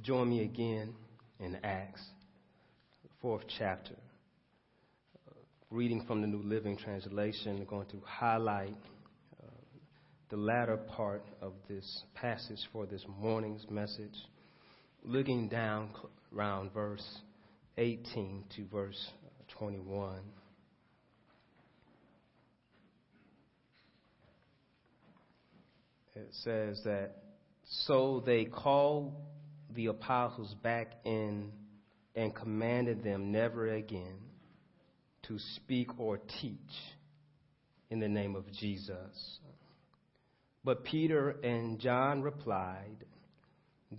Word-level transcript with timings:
you 0.00 0.06
join 0.06 0.30
me 0.30 0.42
again 0.42 0.94
in 1.38 1.58
Acts, 1.62 2.02
fourth 3.20 3.42
chapter, 3.58 3.94
uh, 5.28 5.32
reading 5.70 6.04
from 6.06 6.20
the 6.20 6.26
New 6.26 6.42
Living 6.42 6.76
Translation, 6.76 7.58
I'm 7.58 7.64
going 7.64 7.88
to 7.88 8.00
highlight 8.04 8.76
uh, 9.42 9.46
the 10.30 10.36
latter 10.36 10.76
part 10.76 11.24
of 11.42 11.52
this 11.68 12.04
passage 12.14 12.60
for 12.72 12.86
this 12.86 13.04
morning's 13.20 13.66
message, 13.70 14.14
looking 15.04 15.48
down 15.48 15.90
around 16.34 16.72
verse 16.72 17.06
18 17.76 18.44
to 18.56 18.66
verse 18.72 19.10
21. 19.58 20.20
It 26.14 26.28
says 26.44 26.80
that 26.84 27.16
so 27.86 28.22
they 28.24 28.44
called 28.44 29.14
the 29.74 29.86
apostles 29.86 30.54
back 30.62 30.92
in 31.04 31.52
and 32.14 32.34
commanded 32.34 33.02
them 33.04 33.32
never 33.32 33.72
again 33.72 34.18
to 35.22 35.38
speak 35.56 35.98
or 35.98 36.18
teach 36.40 36.58
in 37.90 38.00
the 38.00 38.08
name 38.08 38.36
of 38.36 38.50
Jesus. 38.52 39.38
But 40.64 40.84
Peter 40.84 41.36
and 41.42 41.78
John 41.78 42.22
replied, 42.22 43.04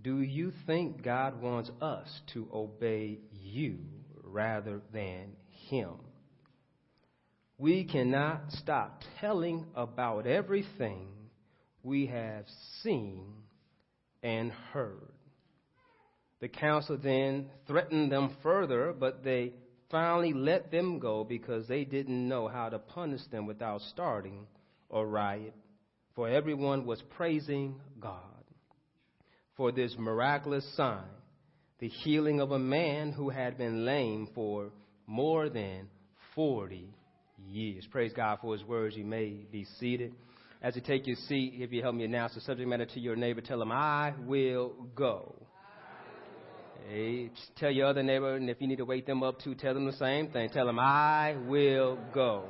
Do 0.03 0.19
you 0.21 0.51
think 0.67 1.03
God 1.03 1.41
wants 1.41 1.71
us 1.81 2.07
to 2.33 2.47
obey 2.53 3.19
you 3.31 3.79
rather 4.23 4.81
than 4.93 5.33
him? 5.69 5.95
We 7.57 7.83
cannot 7.83 8.51
stop 8.53 9.01
telling 9.19 9.65
about 9.75 10.25
everything 10.25 11.07
we 11.83 12.07
have 12.07 12.45
seen 12.81 13.25
and 14.23 14.51
heard. 14.73 15.10
The 16.41 16.49
council 16.49 16.97
then 17.01 17.49
threatened 17.67 18.11
them 18.11 18.35
further, 18.41 18.93
but 18.97 19.23
they 19.23 19.53
finally 19.91 20.33
let 20.33 20.71
them 20.71 20.99
go 20.99 21.23
because 21.23 21.67
they 21.67 21.85
didn't 21.85 22.27
know 22.27 22.47
how 22.47 22.69
to 22.69 22.79
punish 22.79 23.21
them 23.31 23.45
without 23.45 23.81
starting 23.81 24.47
a 24.89 25.05
riot. 25.05 25.53
For 26.15 26.27
everyone 26.27 26.85
was 26.85 27.01
praising 27.15 27.79
God 27.99 28.19
for 29.55 29.71
this 29.71 29.95
miraculous 29.97 30.65
sign, 30.75 31.03
the 31.79 31.87
healing 31.87 32.41
of 32.41 32.51
a 32.51 32.59
man 32.59 33.11
who 33.11 33.29
had 33.29 33.57
been 33.57 33.85
lame 33.85 34.27
for 34.33 34.71
more 35.05 35.49
than 35.49 35.87
40 36.35 36.89
years. 37.47 37.87
Praise 37.91 38.13
God 38.15 38.39
for 38.41 38.53
his 38.53 38.65
words. 38.65 38.95
You 38.95 39.05
may 39.05 39.45
be 39.51 39.65
seated. 39.79 40.13
As 40.63 40.75
you 40.75 40.81
take 40.81 41.05
your 41.05 41.15
seat, 41.27 41.53
if 41.57 41.71
you 41.71 41.81
help 41.81 41.95
me 41.95 42.03
announce 42.03 42.33
the 42.33 42.41
subject 42.41 42.67
matter 42.67 42.85
to 42.85 42.99
your 42.99 43.15
neighbor, 43.15 43.41
tell 43.41 43.61
him, 43.61 43.71
I 43.71 44.13
will 44.25 44.73
go. 44.95 45.35
Hey, 46.87 47.29
tell 47.57 47.71
your 47.71 47.87
other 47.87 48.03
neighbor, 48.03 48.35
and 48.35 48.49
if 48.49 48.59
you 48.59 48.67
need 48.67 48.77
to 48.77 48.85
wake 48.85 49.05
them 49.05 49.23
up 49.23 49.39
too, 49.39 49.55
tell 49.55 49.73
them 49.73 49.85
the 49.85 49.93
same 49.93 50.29
thing. 50.29 50.49
Tell 50.49 50.65
them, 50.65 50.79
I 50.79 51.35
will 51.47 51.97
go. 52.13 52.45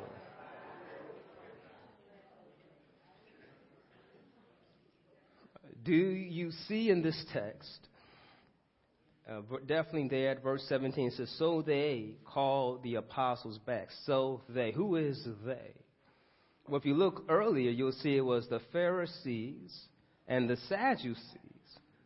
Do 5.84 5.94
you 5.94 6.52
see 6.68 6.90
in 6.90 7.02
this 7.02 7.26
text, 7.34 7.88
uh, 9.30 9.42
definitely 9.66 10.08
there 10.10 10.32
at 10.32 10.44
verse 10.44 10.64
17, 10.70 11.08
it 11.08 11.14
says, 11.14 11.34
So 11.38 11.62
they 11.62 12.16
called 12.26 12.84
the 12.84 12.96
apostles 12.96 13.58
back. 13.60 13.88
So 14.06 14.42
they. 14.50 14.72
Who 14.72 14.96
is 14.96 15.28
they? 15.46 15.74
Well, 16.68 16.80
if 16.80 16.86
you 16.86 16.94
look 16.94 17.24
earlier, 17.30 17.72
you'll 17.72 17.92
see 17.94 18.16
it 18.16 18.22
was 18.22 18.48
the 18.48 18.62
Pharisees 18.72 19.76
and 20.28 20.50
the 20.50 20.58
Sadducees. 20.70 21.18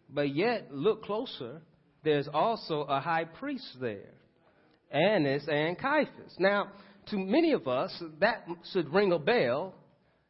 But 0.10 0.34
yet, 0.34 0.74
look 0.74 1.04
closer, 1.04 1.62
there's 2.06 2.30
also 2.34 2.82
a 2.84 3.02
high 3.02 3.26
priest 3.26 3.78
there, 3.82 4.14
Annas 4.92 5.46
and 5.50 5.78
Caiaphas. 5.78 6.36
Now, 6.40 6.72
to 7.08 7.18
many 7.18 7.52
of 7.52 7.68
us, 7.68 8.02
that 8.20 8.46
should 8.72 8.94
ring 8.94 9.12
a 9.12 9.20
bell 9.20 9.76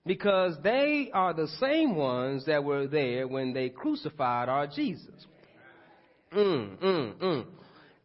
because 0.06 0.56
they 0.64 1.10
are 1.14 1.34
the 1.34 1.48
same 1.60 1.96
ones 1.96 2.46
that 2.46 2.64
were 2.64 2.88
there 2.88 3.28
when 3.28 3.54
they 3.54 3.70
crucified 3.70 4.50
our 4.50 4.68
Jesus. 4.68 5.26
Mm, 6.34 6.78
mm, 6.78 7.18
mm. 7.18 7.46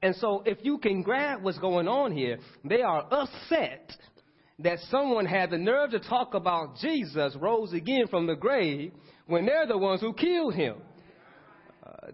And 0.03 0.17
so, 0.17 0.43
if 0.47 0.59
you 0.62 0.78
can 0.78 1.03
grab 1.03 1.43
what's 1.43 1.59
going 1.59 1.89
on 1.89 2.12
here, 2.12 2.39
they 2.65 2.83
are 2.83 3.06
upset 3.11 3.93
that 4.61 4.78
someone 4.91 5.27
had 5.27 5.50
the 5.50 5.59
nerve 5.59 5.91
to 5.91 6.00
talk 6.00 6.34
about 6.34 6.77
Jesus 6.81 7.37
rose 7.37 7.73
again 7.73 8.06
from 8.09 8.27
the 8.27 8.37
grave 8.37 8.93
when 9.27 9.47
they're 9.47 9.67
the 9.67 9.78
ones 9.78 10.00
who 10.00 10.12
killed 10.12 10.55
him. 10.55 10.77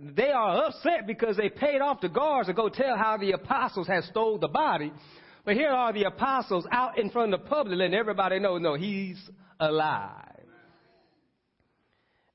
They 0.00 0.30
are 0.30 0.64
upset 0.66 1.06
because 1.06 1.36
they 1.36 1.48
paid 1.48 1.80
off 1.80 2.00
the 2.00 2.08
guards 2.08 2.48
to 2.48 2.54
go 2.54 2.68
tell 2.68 2.96
how 2.96 3.16
the 3.16 3.32
apostles 3.32 3.86
had 3.86 4.04
stole 4.04 4.38
the 4.38 4.48
body. 4.48 4.92
But 5.44 5.54
here 5.54 5.70
are 5.70 5.92
the 5.92 6.04
apostles 6.04 6.66
out 6.72 6.98
in 6.98 7.10
front 7.10 7.32
of 7.32 7.40
the 7.40 7.46
public 7.46 7.78
letting 7.78 7.94
everybody 7.94 8.38
know, 8.38 8.58
no, 8.58 8.74
he's 8.74 9.18
alive. 9.60 10.22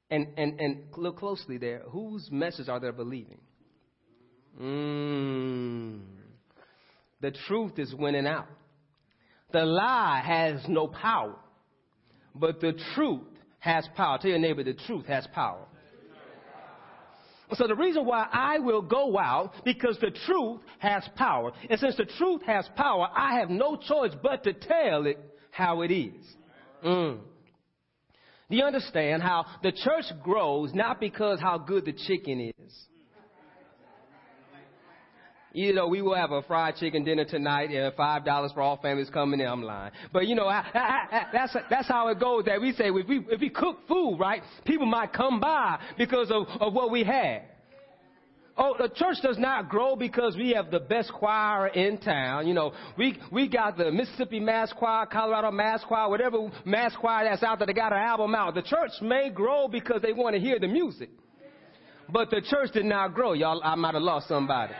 And, 0.09 0.27
and, 0.37 0.59
and 0.59 0.83
look 0.97 1.17
closely 1.17 1.57
there. 1.57 1.83
Whose 1.89 2.29
message 2.31 2.67
are 2.67 2.79
they 2.79 2.91
believing? 2.91 3.39
Mm. 4.59 6.01
The 7.21 7.31
truth 7.47 7.77
is 7.77 7.93
winning 7.93 8.27
out. 8.27 8.47
The 9.53 9.65
lie 9.65 10.21
has 10.25 10.61
no 10.67 10.87
power, 10.87 11.35
but 12.33 12.61
the 12.61 12.73
truth 12.95 13.21
has 13.59 13.87
power. 13.95 14.17
Tell 14.17 14.31
your 14.31 14.39
neighbor 14.39 14.63
the 14.63 14.73
truth 14.73 15.05
has 15.05 15.27
power. 15.33 15.65
So 17.53 17.67
the 17.67 17.75
reason 17.75 18.05
why 18.05 18.27
I 18.31 18.59
will 18.59 18.81
go 18.81 19.17
out 19.17 19.53
because 19.65 19.97
the 19.99 20.11
truth 20.25 20.61
has 20.79 21.03
power. 21.15 21.51
And 21.69 21.79
since 21.79 21.97
the 21.97 22.05
truth 22.17 22.41
has 22.45 22.67
power, 22.75 23.07
I 23.13 23.39
have 23.39 23.49
no 23.49 23.75
choice 23.75 24.13
but 24.21 24.43
to 24.45 24.53
tell 24.53 25.05
it 25.05 25.19
how 25.51 25.81
it 25.81 25.91
is. 25.91 26.25
Mm. 26.85 27.19
Do 28.49 28.57
you 28.57 28.63
understand 28.63 29.21
how 29.21 29.45
the 29.63 29.71
church 29.71 30.05
grows 30.23 30.73
not 30.73 30.99
because 30.99 31.39
how 31.39 31.57
good 31.57 31.85
the 31.85 31.93
chicken 31.93 32.51
is? 32.57 32.87
You 35.53 35.73
know, 35.73 35.87
we 35.87 36.01
will 36.01 36.15
have 36.15 36.31
a 36.31 36.41
fried 36.43 36.77
chicken 36.77 37.03
dinner 37.03 37.25
tonight, 37.25 37.71
and 37.71 37.93
five 37.95 38.23
dollars 38.23 38.51
for 38.53 38.61
all 38.61 38.77
families 38.77 39.09
coming 39.09 39.41
in. 39.41 39.47
I'm 39.47 39.61
lying, 39.61 39.91
but 40.13 40.25
you 40.25 40.33
know, 40.35 40.47
I, 40.47 40.65
I, 40.73 40.79
I, 40.79 41.25
that's 41.33 41.55
that's 41.69 41.87
how 41.89 42.07
it 42.07 42.19
goes. 42.19 42.45
That 42.45 42.61
we 42.61 42.71
say 42.73 42.85
if 42.87 43.07
we 43.07 43.25
if 43.29 43.41
we 43.41 43.49
cook 43.49 43.79
food 43.87 44.17
right, 44.17 44.41
people 44.65 44.85
might 44.85 45.11
come 45.11 45.41
by 45.41 45.77
because 45.97 46.31
of 46.31 46.47
of 46.61 46.73
what 46.73 46.89
we 46.89 47.03
have. 47.03 47.41
Oh, 48.57 48.75
the 48.77 48.89
church 48.89 49.17
does 49.21 49.37
not 49.37 49.69
grow 49.69 49.95
because 49.95 50.35
we 50.35 50.51
have 50.51 50.71
the 50.71 50.79
best 50.79 51.11
choir 51.11 51.67
in 51.67 51.97
town. 51.97 52.47
You 52.47 52.53
know, 52.53 52.73
we 52.97 53.17
we 53.29 53.49
got 53.49 53.75
the 53.75 53.91
Mississippi 53.91 54.39
Mass 54.39 54.71
Choir, 54.71 55.05
Colorado 55.05 55.51
Mass 55.51 55.83
Choir, 55.83 56.09
whatever 56.09 56.49
mass 56.63 56.95
choir 56.95 57.25
that's 57.25 57.43
out 57.43 57.59
there. 57.59 57.67
They 57.67 57.73
got 57.73 57.91
an 57.91 57.99
album 57.99 58.35
out. 58.35 58.53
The 58.53 58.61
church 58.61 58.91
may 59.01 59.29
grow 59.29 59.67
because 59.67 60.01
they 60.01 60.13
want 60.13 60.35
to 60.35 60.39
hear 60.39 60.59
the 60.59 60.67
music, 60.67 61.09
but 62.09 62.29
the 62.29 62.41
church 62.41 62.71
did 62.71 62.85
not 62.85 63.13
grow. 63.13 63.33
Y'all, 63.33 63.61
I 63.63 63.75
might 63.75 63.95
have 63.95 64.03
lost 64.03 64.29
somebody 64.29 64.73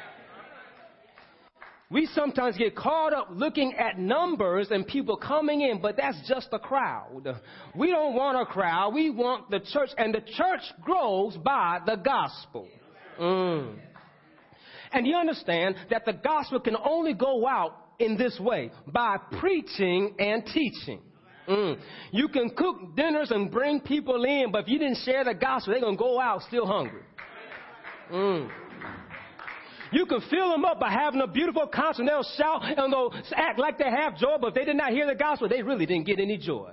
we 1.91 2.05
sometimes 2.15 2.57
get 2.57 2.75
caught 2.75 3.13
up 3.13 3.27
looking 3.31 3.73
at 3.73 3.99
numbers 3.99 4.67
and 4.71 4.87
people 4.87 5.17
coming 5.17 5.61
in, 5.61 5.81
but 5.81 5.97
that's 5.97 6.17
just 6.27 6.47
a 6.53 6.59
crowd. 6.59 7.37
We 7.75 7.89
don't 7.89 8.15
want 8.15 8.41
a 8.41 8.45
crowd. 8.45 8.93
We 8.93 9.09
want 9.09 9.49
the 9.49 9.59
church, 9.59 9.89
and 9.97 10.13
the 10.13 10.21
church 10.21 10.61
grows 10.81 11.35
by 11.37 11.79
the 11.85 11.97
gospel. 11.97 12.67
Mm. 13.19 13.75
And 14.93 15.05
you 15.05 15.15
understand 15.17 15.75
that 15.89 16.05
the 16.05 16.13
gospel 16.13 16.61
can 16.61 16.77
only 16.77 17.13
go 17.13 17.45
out 17.45 17.75
in 17.99 18.17
this 18.17 18.39
way 18.39 18.71
by 18.87 19.17
preaching 19.39 20.15
and 20.17 20.45
teaching. 20.45 21.01
Mm. 21.47 21.77
You 22.11 22.29
can 22.29 22.51
cook 22.51 22.95
dinners 22.95 23.31
and 23.31 23.51
bring 23.51 23.81
people 23.81 24.23
in, 24.23 24.51
but 24.51 24.63
if 24.63 24.67
you 24.69 24.79
didn't 24.79 24.99
share 25.03 25.25
the 25.25 25.33
gospel, 25.33 25.73
they're 25.73 25.81
going 25.81 25.97
to 25.97 26.01
go 26.01 26.19
out 26.19 26.41
still 26.43 26.65
hungry. 26.65 27.01
Mm. 28.11 28.49
You 29.91 30.05
can 30.05 30.21
fill 30.29 30.51
them 30.51 30.63
up 30.63 30.79
by 30.79 30.89
having 30.89 31.21
a 31.21 31.27
beautiful 31.27 31.67
concert. 31.67 32.05
They'll 32.05 32.23
shout 32.37 32.63
and 32.63 32.93
they'll 32.93 33.13
act 33.35 33.59
like 33.59 33.77
they 33.77 33.89
have 33.89 34.17
joy, 34.17 34.37
but 34.39 34.47
if 34.47 34.53
they 34.53 34.65
did 34.65 34.77
not 34.77 34.91
hear 34.91 35.05
the 35.05 35.15
gospel, 35.15 35.49
they 35.49 35.61
really 35.61 35.85
didn't 35.85 36.05
get 36.05 36.19
any 36.19 36.37
joy. 36.37 36.71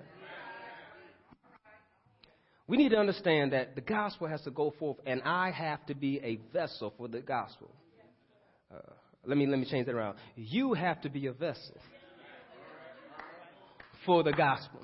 We 2.68 2.76
need 2.76 2.90
to 2.90 2.98
understand 2.98 3.52
that 3.54 3.74
the 3.74 3.80
gospel 3.80 4.28
has 4.28 4.42
to 4.42 4.50
go 4.50 4.74
forth, 4.78 4.98
and 5.06 5.22
I 5.22 5.50
have 5.50 5.84
to 5.86 5.94
be 5.94 6.20
a 6.22 6.38
vessel 6.52 6.92
for 6.98 7.08
the 7.08 7.20
gospel. 7.20 7.70
Uh, 8.72 8.78
let 9.24 9.38
me 9.38 9.46
let 9.46 9.58
me 9.58 9.66
change 9.68 9.86
that 9.86 9.94
around. 9.94 10.16
You 10.36 10.74
have 10.74 11.00
to 11.00 11.08
be 11.08 11.26
a 11.26 11.32
vessel 11.32 11.76
for 14.04 14.22
the 14.22 14.32
gospel. 14.32 14.80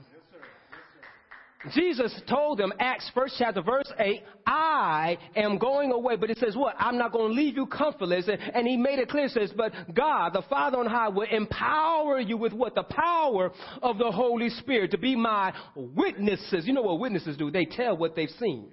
Jesus 1.72 2.12
told 2.28 2.58
them, 2.58 2.72
Acts 2.78 3.11
first 3.14 3.37
chapter 3.38 3.62
verse 3.62 3.90
8, 3.99 4.22
I 4.46 5.16
am 5.37 5.58
going 5.58 5.93
away. 5.93 6.16
But 6.16 6.31
it 6.31 6.38
says 6.38 6.56
what? 6.56 6.75
I'm 6.78 6.99
not 6.99 7.12
going 7.12 7.28
to 7.28 7.34
leave 7.34 7.56
you 7.56 7.66
comfortless. 7.66 8.28
And 8.28 8.66
he 8.66 8.76
made 8.76 8.99
it 8.99 9.08
clear, 9.08 9.28
says, 9.28 9.52
but 9.56 9.72
God, 9.94 10.34
the 10.34 10.43
Father 10.49 10.78
on 10.78 10.87
high, 10.87 11.08
will 11.08 11.26
empower 11.31 12.20
you 12.20 12.37
with 12.37 12.52
what? 12.52 12.75
The 12.75 12.82
power 12.82 13.50
of 13.82 13.99
the 13.99 14.11
Holy 14.11 14.50
Spirit 14.50 14.90
to 14.90 14.99
be 14.99 15.16
my 15.16 15.55
witnesses. 15.75 16.66
You 16.66 16.75
know 16.75 16.82
what 16.82 17.00
witnesses 17.00 17.37
do? 17.37 17.50
They 17.50 17.64
tell 17.64 17.96
what 17.96 18.14
they've 18.14 18.28
seen. 18.38 18.69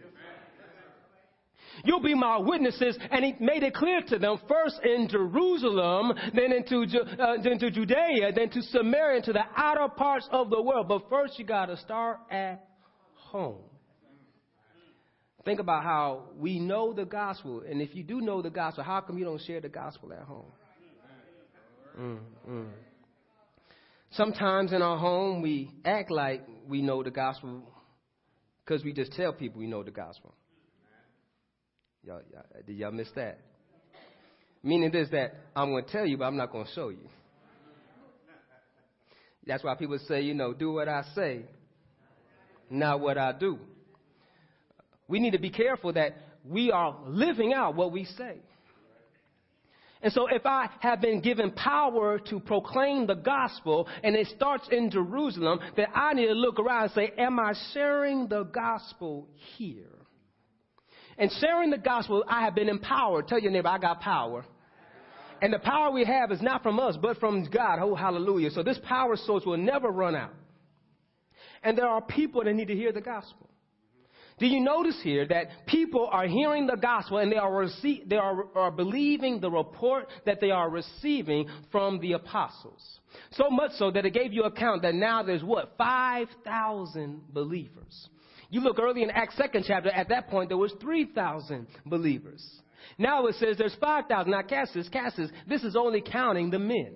You'll 1.85 2.01
be 2.01 2.13
my 2.13 2.37
witnesses. 2.37 2.97
And 3.09 3.23
he 3.23 3.35
made 3.39 3.63
it 3.63 3.73
clear 3.73 4.01
to 4.09 4.19
them 4.19 4.37
first 4.47 4.81
in 4.83 5.07
Jerusalem, 5.07 6.13
then 6.35 6.51
into, 6.51 6.83
uh, 6.83 7.41
then 7.41 7.57
to 7.59 7.71
Judea, 7.71 8.33
then 8.35 8.49
to 8.49 8.61
Samaria, 8.61 9.21
to 9.23 9.33
the 9.33 9.43
outer 9.55 9.87
parts 9.87 10.27
of 10.31 10.49
the 10.49 10.61
world. 10.61 10.89
But 10.89 11.09
first 11.09 11.39
you 11.39 11.45
got 11.45 11.67
to 11.67 11.77
start 11.77 12.19
at 12.29 12.67
home. 13.31 13.57
Think 15.43 15.59
about 15.59 15.83
how 15.83 16.25
we 16.37 16.59
know 16.59 16.93
the 16.93 17.05
gospel. 17.05 17.63
And 17.67 17.81
if 17.81 17.95
you 17.95 18.03
do 18.03 18.21
know 18.21 18.41
the 18.41 18.51
gospel, 18.51 18.83
how 18.83 19.01
come 19.01 19.17
you 19.17 19.25
don't 19.25 19.41
share 19.41 19.59
the 19.59 19.69
gospel 19.69 20.13
at 20.13 20.23
home? 20.23 20.51
Mm, 21.99 22.19
mm. 22.47 22.69
Sometimes 24.11 24.71
in 24.71 24.81
our 24.81 24.97
home, 24.97 25.41
we 25.41 25.71
act 25.83 26.11
like 26.11 26.45
we 26.67 26.81
know 26.81 27.01
the 27.01 27.11
gospel 27.11 27.63
because 28.63 28.83
we 28.83 28.93
just 28.93 29.13
tell 29.13 29.33
people 29.33 29.59
we 29.59 29.67
know 29.67 29.83
the 29.83 29.91
gospel. 29.91 30.33
Y'all, 32.03 32.21
y'all, 32.31 32.43
did 32.65 32.77
y'all 32.77 32.91
miss 32.91 33.09
that? 33.15 33.39
Meaning 34.63 34.91
this 34.91 35.09
that 35.11 35.33
I'm 35.55 35.71
going 35.71 35.85
to 35.85 35.91
tell 35.91 36.05
you, 36.05 36.17
but 36.17 36.25
I'm 36.25 36.37
not 36.37 36.51
going 36.51 36.65
to 36.65 36.71
show 36.73 36.89
you. 36.89 37.09
That's 39.45 39.63
why 39.63 39.73
people 39.75 39.97
say, 40.07 40.21
you 40.21 40.35
know, 40.35 40.53
do 40.53 40.71
what 40.71 40.87
I 40.87 41.03
say, 41.15 41.45
not 42.71 42.99
what 42.99 43.17
I 43.17 43.33
do. 43.33 43.59
We 45.07 45.19
need 45.19 45.31
to 45.31 45.39
be 45.39 45.49
careful 45.49 45.93
that 45.93 46.15
we 46.45 46.71
are 46.71 46.97
living 47.05 47.53
out 47.53 47.75
what 47.75 47.91
we 47.91 48.05
say. 48.05 48.37
And 50.03 50.11
so 50.11 50.25
if 50.27 50.45
I 50.45 50.67
have 50.79 50.99
been 50.99 51.21
given 51.21 51.51
power 51.51 52.17
to 52.29 52.39
proclaim 52.39 53.05
the 53.05 53.13
gospel 53.13 53.87
and 54.03 54.15
it 54.15 54.27
starts 54.27 54.67
in 54.71 54.89
Jerusalem, 54.89 55.59
then 55.75 55.85
I 55.93 56.13
need 56.13 56.27
to 56.27 56.33
look 56.33 56.59
around 56.59 56.83
and 56.83 56.91
say, 56.93 57.13
am 57.17 57.39
I 57.39 57.53
sharing 57.73 58.27
the 58.27 58.43
gospel 58.43 59.27
here? 59.57 59.85
And 61.19 61.31
sharing 61.39 61.69
the 61.69 61.77
gospel, 61.77 62.23
I 62.27 62.41
have 62.45 62.55
been 62.55 62.69
empowered. 62.69 63.27
Tell 63.27 63.37
your 63.37 63.51
neighbor, 63.51 63.67
I 63.67 63.77
got 63.77 64.01
power. 64.01 64.43
And 65.39 65.53
the 65.53 65.59
power 65.59 65.91
we 65.91 66.03
have 66.05 66.31
is 66.31 66.41
not 66.41 66.63
from 66.63 66.79
us, 66.79 66.97
but 66.99 67.19
from 67.19 67.43
God. 67.45 67.79
Oh, 67.79 67.93
hallelujah. 67.93 68.49
So 68.51 68.63
this 68.63 68.79
power 68.87 69.15
source 69.15 69.45
will 69.45 69.57
never 69.57 69.89
run 69.89 70.15
out. 70.15 70.33
And 71.63 71.77
there 71.77 71.87
are 71.87 72.01
people 72.01 72.43
that 72.43 72.53
need 72.53 72.67
to 72.67 72.75
hear 72.75 72.91
the 72.91 73.01
gospel. 73.01 73.51
Do 74.41 74.47
you 74.47 74.59
notice 74.59 74.99
here 75.03 75.27
that 75.27 75.67
people 75.67 76.09
are 76.11 76.25
hearing 76.25 76.65
the 76.65 76.75
gospel 76.75 77.19
and 77.19 77.31
they 77.31 77.37
are, 77.37 77.51
rece- 77.51 78.09
they 78.09 78.15
are, 78.15 78.45
are 78.55 78.71
believing 78.71 79.39
the 79.39 79.51
report 79.51 80.07
that 80.25 80.41
they 80.41 80.49
are 80.49 80.67
receiving 80.67 81.47
from 81.71 81.99
the 81.99 82.13
apostles? 82.13 82.81
So 83.33 83.51
much 83.51 83.73
so 83.73 83.91
that 83.91 84.03
it 84.03 84.15
gave 84.15 84.33
you 84.33 84.45
account 84.45 84.81
that 84.81 84.95
now 84.95 85.21
there's 85.21 85.43
what? 85.43 85.73
5,000 85.77 87.21
believers. 87.31 88.09
You 88.49 88.61
look 88.61 88.79
early 88.79 89.03
in 89.03 89.11
Acts 89.11 89.35
2nd 89.35 89.63
chapter, 89.67 89.89
at 89.89 90.09
that 90.09 90.27
point 90.27 90.49
there 90.49 90.57
was 90.57 90.73
3,000 90.81 91.67
believers. 91.85 92.43
Now 92.97 93.27
it 93.27 93.35
says 93.35 93.57
there's 93.59 93.77
5,000. 93.79 94.31
Now 94.31 94.41
Cassis, 94.41 94.89
Cassis, 94.89 95.29
this 95.47 95.63
is 95.63 95.75
only 95.75 96.01
counting 96.01 96.49
the 96.49 96.57
men. 96.57 96.95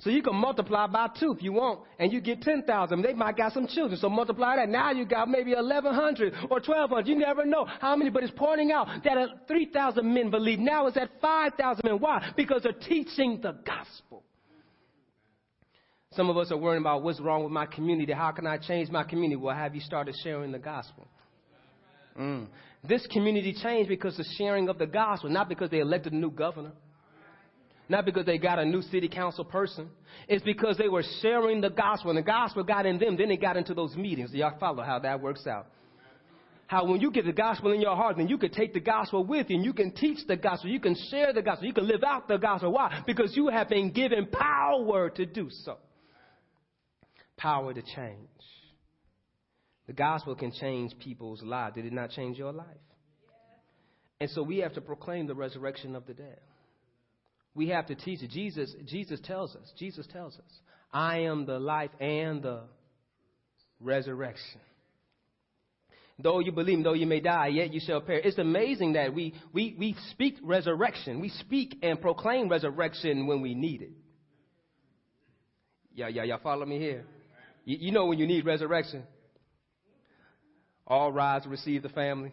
So 0.00 0.08
you 0.08 0.22
can 0.22 0.34
multiply 0.34 0.86
by 0.86 1.08
two 1.20 1.32
if 1.32 1.42
you 1.42 1.52
want, 1.52 1.80
and 1.98 2.10
you 2.10 2.22
get 2.22 2.40
10,000. 2.40 3.02
They 3.02 3.12
might 3.12 3.36
got 3.36 3.52
some 3.52 3.66
children, 3.66 4.00
so 4.00 4.08
multiply 4.08 4.56
that. 4.56 4.70
Now 4.70 4.92
you 4.92 5.04
got 5.04 5.28
maybe 5.28 5.54
1,100 5.54 6.32
or 6.50 6.60
1,200. 6.60 7.06
You 7.06 7.16
never 7.16 7.44
know 7.44 7.66
how 7.66 7.94
many, 7.96 8.08
but 8.08 8.22
it's 8.22 8.32
pointing 8.34 8.72
out 8.72 8.88
that 9.04 9.46
3,000 9.46 10.14
men 10.14 10.30
believe. 10.30 10.58
Now 10.58 10.86
it's 10.86 10.96
at 10.96 11.10
5,000 11.20 11.82
men. 11.84 11.98
Why? 11.98 12.32
Because 12.34 12.62
they're 12.62 12.72
teaching 12.72 13.40
the 13.42 13.52
gospel. 13.52 14.22
Some 16.14 16.30
of 16.30 16.36
us 16.38 16.50
are 16.50 16.56
worrying 16.56 16.82
about 16.82 17.02
what's 17.02 17.20
wrong 17.20 17.44
with 17.44 17.52
my 17.52 17.66
community. 17.66 18.12
How 18.12 18.32
can 18.32 18.46
I 18.46 18.56
change 18.56 18.88
my 18.88 19.04
community? 19.04 19.36
Well, 19.36 19.54
have 19.54 19.74
you 19.74 19.82
started 19.82 20.14
sharing 20.24 20.50
the 20.50 20.58
gospel? 20.58 21.06
Mm. 22.18 22.46
This 22.88 23.06
community 23.12 23.54
changed 23.62 23.90
because 23.90 24.18
of 24.18 24.24
sharing 24.38 24.70
of 24.70 24.78
the 24.78 24.86
gospel, 24.86 25.28
not 25.28 25.48
because 25.48 25.70
they 25.70 25.80
elected 25.80 26.14
a 26.14 26.16
new 26.16 26.30
governor. 26.30 26.72
Not 27.90 28.04
because 28.04 28.24
they 28.24 28.38
got 28.38 28.60
a 28.60 28.64
new 28.64 28.82
city 28.82 29.08
council 29.08 29.44
person. 29.44 29.90
It's 30.28 30.44
because 30.44 30.78
they 30.78 30.88
were 30.88 31.02
sharing 31.20 31.60
the 31.60 31.70
gospel 31.70 32.10
and 32.10 32.18
the 32.18 32.22
gospel 32.22 32.62
got 32.62 32.86
in 32.86 33.00
them. 33.00 33.16
Then 33.16 33.28
they 33.28 33.36
got 33.36 33.56
into 33.56 33.74
those 33.74 33.96
meetings. 33.96 34.32
Y'all 34.32 34.56
follow 34.60 34.84
how 34.84 35.00
that 35.00 35.20
works 35.20 35.44
out. 35.44 35.66
How 36.68 36.86
when 36.86 37.00
you 37.00 37.10
get 37.10 37.26
the 37.26 37.32
gospel 37.32 37.72
in 37.72 37.80
your 37.80 37.96
heart, 37.96 38.16
then 38.16 38.28
you 38.28 38.38
can 38.38 38.52
take 38.52 38.74
the 38.74 38.80
gospel 38.80 39.24
with 39.24 39.50
you 39.50 39.56
and 39.56 39.64
you 39.64 39.72
can 39.72 39.90
teach 39.90 40.24
the 40.28 40.36
gospel. 40.36 40.70
You 40.70 40.78
can 40.78 40.94
share 41.10 41.32
the 41.32 41.42
gospel. 41.42 41.66
You 41.66 41.72
can 41.72 41.88
live 41.88 42.04
out 42.06 42.28
the 42.28 42.36
gospel. 42.36 42.70
Why? 42.70 43.02
Because 43.08 43.36
you 43.36 43.48
have 43.48 43.68
been 43.68 43.90
given 43.90 44.26
power 44.26 45.10
to 45.10 45.26
do 45.26 45.48
so. 45.50 45.78
Power 47.38 47.74
to 47.74 47.82
change. 47.82 48.28
The 49.88 49.94
gospel 49.94 50.36
can 50.36 50.52
change 50.52 50.96
people's 51.00 51.42
lives. 51.42 51.74
Did 51.74 51.86
it 51.86 51.92
not 51.92 52.10
change 52.10 52.38
your 52.38 52.52
life? 52.52 52.66
And 54.20 54.30
so 54.30 54.44
we 54.44 54.58
have 54.58 54.74
to 54.74 54.80
proclaim 54.80 55.26
the 55.26 55.34
resurrection 55.34 55.96
of 55.96 56.06
the 56.06 56.14
dead. 56.14 56.38
We 57.54 57.68
have 57.68 57.86
to 57.86 57.94
teach 57.94 58.22
it. 58.22 58.30
Jesus, 58.30 58.74
Jesus 58.86 59.20
tells 59.24 59.56
us, 59.56 59.72
Jesus 59.78 60.06
tells 60.12 60.34
us, 60.34 60.60
I 60.92 61.20
am 61.20 61.46
the 61.46 61.58
life 61.58 61.90
and 62.00 62.42
the 62.42 62.62
resurrection. 63.80 64.60
Though 66.22 66.40
you 66.40 66.52
believe, 66.52 66.84
though 66.84 66.92
you 66.92 67.06
may 67.06 67.20
die, 67.20 67.48
yet 67.48 67.72
you 67.72 67.80
shall 67.80 68.00
perish. 68.00 68.26
It's 68.26 68.38
amazing 68.38 68.92
that 68.92 69.14
we, 69.14 69.34
we, 69.52 69.74
we 69.78 69.96
speak 70.10 70.36
resurrection. 70.42 71.20
We 71.20 71.30
speak 71.30 71.78
and 71.82 72.00
proclaim 72.00 72.48
resurrection 72.48 73.26
when 73.26 73.40
we 73.40 73.54
need 73.54 73.82
it. 73.82 73.92
Yeah, 75.94 76.08
yeah, 76.08 76.24
y'all 76.24 76.40
follow 76.42 76.66
me 76.66 76.78
here? 76.78 77.04
You, 77.64 77.78
you 77.80 77.92
know 77.92 78.06
when 78.06 78.18
you 78.18 78.26
need 78.26 78.44
resurrection? 78.44 79.02
All 80.86 81.10
rise 81.10 81.44
to 81.44 81.48
receive 81.48 81.82
the 81.82 81.88
family. 81.88 82.32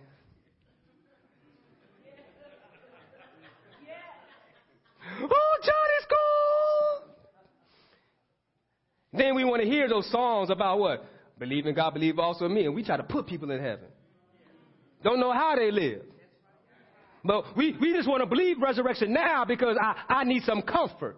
Then 9.18 9.36
we 9.36 9.44
want 9.44 9.62
to 9.62 9.68
hear 9.68 9.88
those 9.88 10.10
songs 10.12 10.50
about 10.50 10.80
what? 10.80 11.06
Believe 11.40 11.66
in 11.66 11.76
God, 11.76 11.94
believe 11.94 12.20
also 12.20 12.46
in 12.46 12.54
me. 12.54 12.66
And 12.66 12.76
we 12.76 12.84
try 12.84 12.98
to 12.98 13.04
put 13.04 13.28
people 13.28 13.52
in 13.52 13.60
heaven. 13.62 13.86
Don't 15.04 15.20
know 15.20 15.32
how 15.32 15.56
they 15.56 15.72
live. 15.72 16.02
But 17.24 17.56
we, 17.56 17.76
we 17.80 17.94
just 17.94 18.08
want 18.08 18.22
to 18.22 18.26
believe 18.26 18.62
resurrection 18.62 19.14
now 19.14 19.46
because 19.46 19.78
I, 19.82 19.96
I 20.08 20.24
need 20.24 20.44
some 20.44 20.62
comfort. 20.62 21.18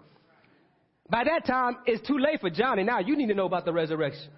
By 1.09 1.23
that 1.23 1.45
time, 1.45 1.77
it's 1.85 2.05
too 2.07 2.17
late 2.17 2.41
for 2.41 2.49
Johnny. 2.49 2.83
Now 2.83 2.99
you 2.99 3.15
need 3.15 3.27
to 3.27 3.33
know 3.33 3.45
about 3.45 3.65
the 3.65 3.73
resurrection. 3.73 4.29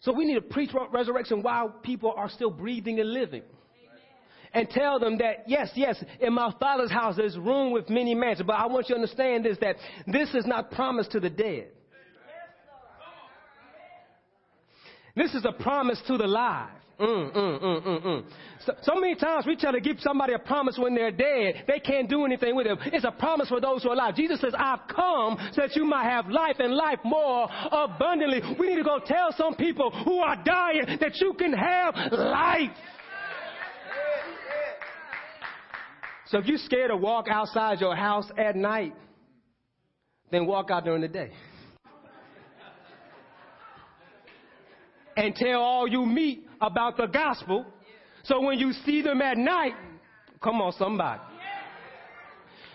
So 0.00 0.12
we 0.12 0.24
need 0.26 0.34
to 0.34 0.42
preach 0.42 0.70
resurrection 0.92 1.42
while 1.42 1.68
people 1.68 2.12
are 2.16 2.28
still 2.28 2.50
breathing 2.50 3.00
and 3.00 3.12
living 3.12 3.42
and 4.52 4.68
tell 4.70 4.98
them 4.98 5.18
that, 5.18 5.44
yes, 5.46 5.70
yes, 5.74 6.02
in 6.20 6.32
my 6.32 6.52
father's 6.60 6.90
house 6.90 7.16
there's 7.16 7.36
room 7.36 7.72
with 7.72 7.88
many 7.88 8.14
mansions. 8.14 8.46
But 8.46 8.56
I 8.56 8.66
want 8.66 8.88
you 8.88 8.94
to 8.94 9.00
understand 9.00 9.44
this, 9.44 9.58
that 9.60 9.76
this 10.06 10.34
is 10.34 10.46
not 10.46 10.70
promised 10.70 11.12
to 11.12 11.20
the 11.20 11.30
dead. 11.30 11.68
This 15.14 15.34
is 15.34 15.46
a 15.46 15.52
promise 15.52 16.00
to 16.08 16.18
the 16.18 16.26
live. 16.26 16.68
Mm, 16.98 17.36
mm, 17.36 17.62
mm, 17.62 17.86
mm, 17.86 18.06
mm. 18.06 18.24
So, 18.64 18.72
so, 18.80 18.94
many 18.94 19.14
times 19.16 19.44
we 19.46 19.54
try 19.54 19.70
to 19.70 19.80
give 19.80 19.98
somebody 20.00 20.32
a 20.32 20.38
promise 20.38 20.78
when 20.78 20.94
they're 20.94 21.10
dead. 21.10 21.64
They 21.66 21.78
can't 21.78 22.08
do 22.08 22.24
anything 22.24 22.56
with 22.56 22.66
it. 22.66 22.78
It's 22.86 23.04
a 23.04 23.10
promise 23.10 23.50
for 23.50 23.60
those 23.60 23.82
who 23.82 23.90
are 23.90 23.92
alive. 23.92 24.16
Jesus 24.16 24.40
says, 24.40 24.54
I've 24.56 24.80
come 24.88 25.36
so 25.52 25.60
that 25.60 25.76
you 25.76 25.84
might 25.84 26.08
have 26.08 26.28
life 26.28 26.56
and 26.58 26.74
life 26.74 26.98
more 27.04 27.48
abundantly. 27.70 28.40
We 28.58 28.68
need 28.68 28.76
to 28.76 28.82
go 28.82 28.98
tell 29.04 29.34
some 29.36 29.56
people 29.56 29.90
who 29.90 30.20
are 30.20 30.42
dying 30.42 30.98
that 31.00 31.20
you 31.20 31.34
can 31.34 31.52
have 31.52 31.94
life. 32.12 32.70
So 36.26 36.38
if 36.38 36.46
you're 36.46 36.58
scared 36.58 36.90
to 36.90 36.96
walk 36.96 37.28
outside 37.28 37.80
your 37.80 37.94
house 37.94 38.26
at 38.36 38.56
night, 38.56 38.94
then 40.30 40.46
walk 40.46 40.70
out 40.70 40.84
during 40.84 41.02
the 41.02 41.08
day. 41.08 41.32
and 45.16 45.34
tell 45.34 45.62
all 45.62 45.88
you 45.88 46.04
meet 46.04 46.46
about 46.60 46.96
the 46.96 47.06
gospel. 47.06 47.64
So 48.24 48.40
when 48.40 48.58
you 48.58 48.72
see 48.84 49.02
them 49.02 49.22
at 49.22 49.38
night, 49.38 49.72
come 50.42 50.60
on, 50.60 50.72
somebody. 50.72 51.20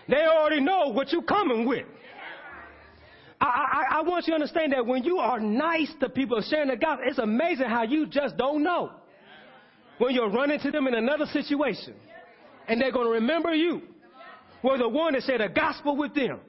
They 0.08 0.24
already 0.24 0.60
know 0.60 0.88
what 0.88 1.12
you're 1.12 1.22
coming 1.22 1.66
with. 1.68 1.86
I, 3.40 3.46
I, 3.46 3.98
I, 3.98 4.02
want 4.02 4.26
you 4.26 4.32
to 4.32 4.34
understand 4.34 4.72
that 4.72 4.86
when 4.86 5.02
you 5.04 5.18
are 5.18 5.40
nice 5.40 5.90
to 6.00 6.08
people 6.08 6.40
sharing 6.48 6.68
the 6.68 6.76
gospel, 6.76 7.06
it's 7.08 7.18
amazing 7.18 7.66
how 7.66 7.82
you 7.82 8.06
just 8.06 8.36
don't 8.36 8.62
know 8.62 8.92
when 9.98 10.14
you're 10.14 10.30
running 10.30 10.60
to 10.60 10.70
them 10.70 10.86
in 10.86 10.94
another 10.94 11.26
situation 11.26 11.94
and 12.68 12.80
they're 12.80 12.92
going 12.92 13.06
to 13.06 13.12
remember 13.12 13.54
you 13.54 13.82
were 14.62 14.78
the 14.78 14.88
one 14.88 15.14
that 15.14 15.22
said 15.22 15.40
the 15.40 15.48
gospel 15.48 15.96
with 15.96 16.14
them. 16.14 16.40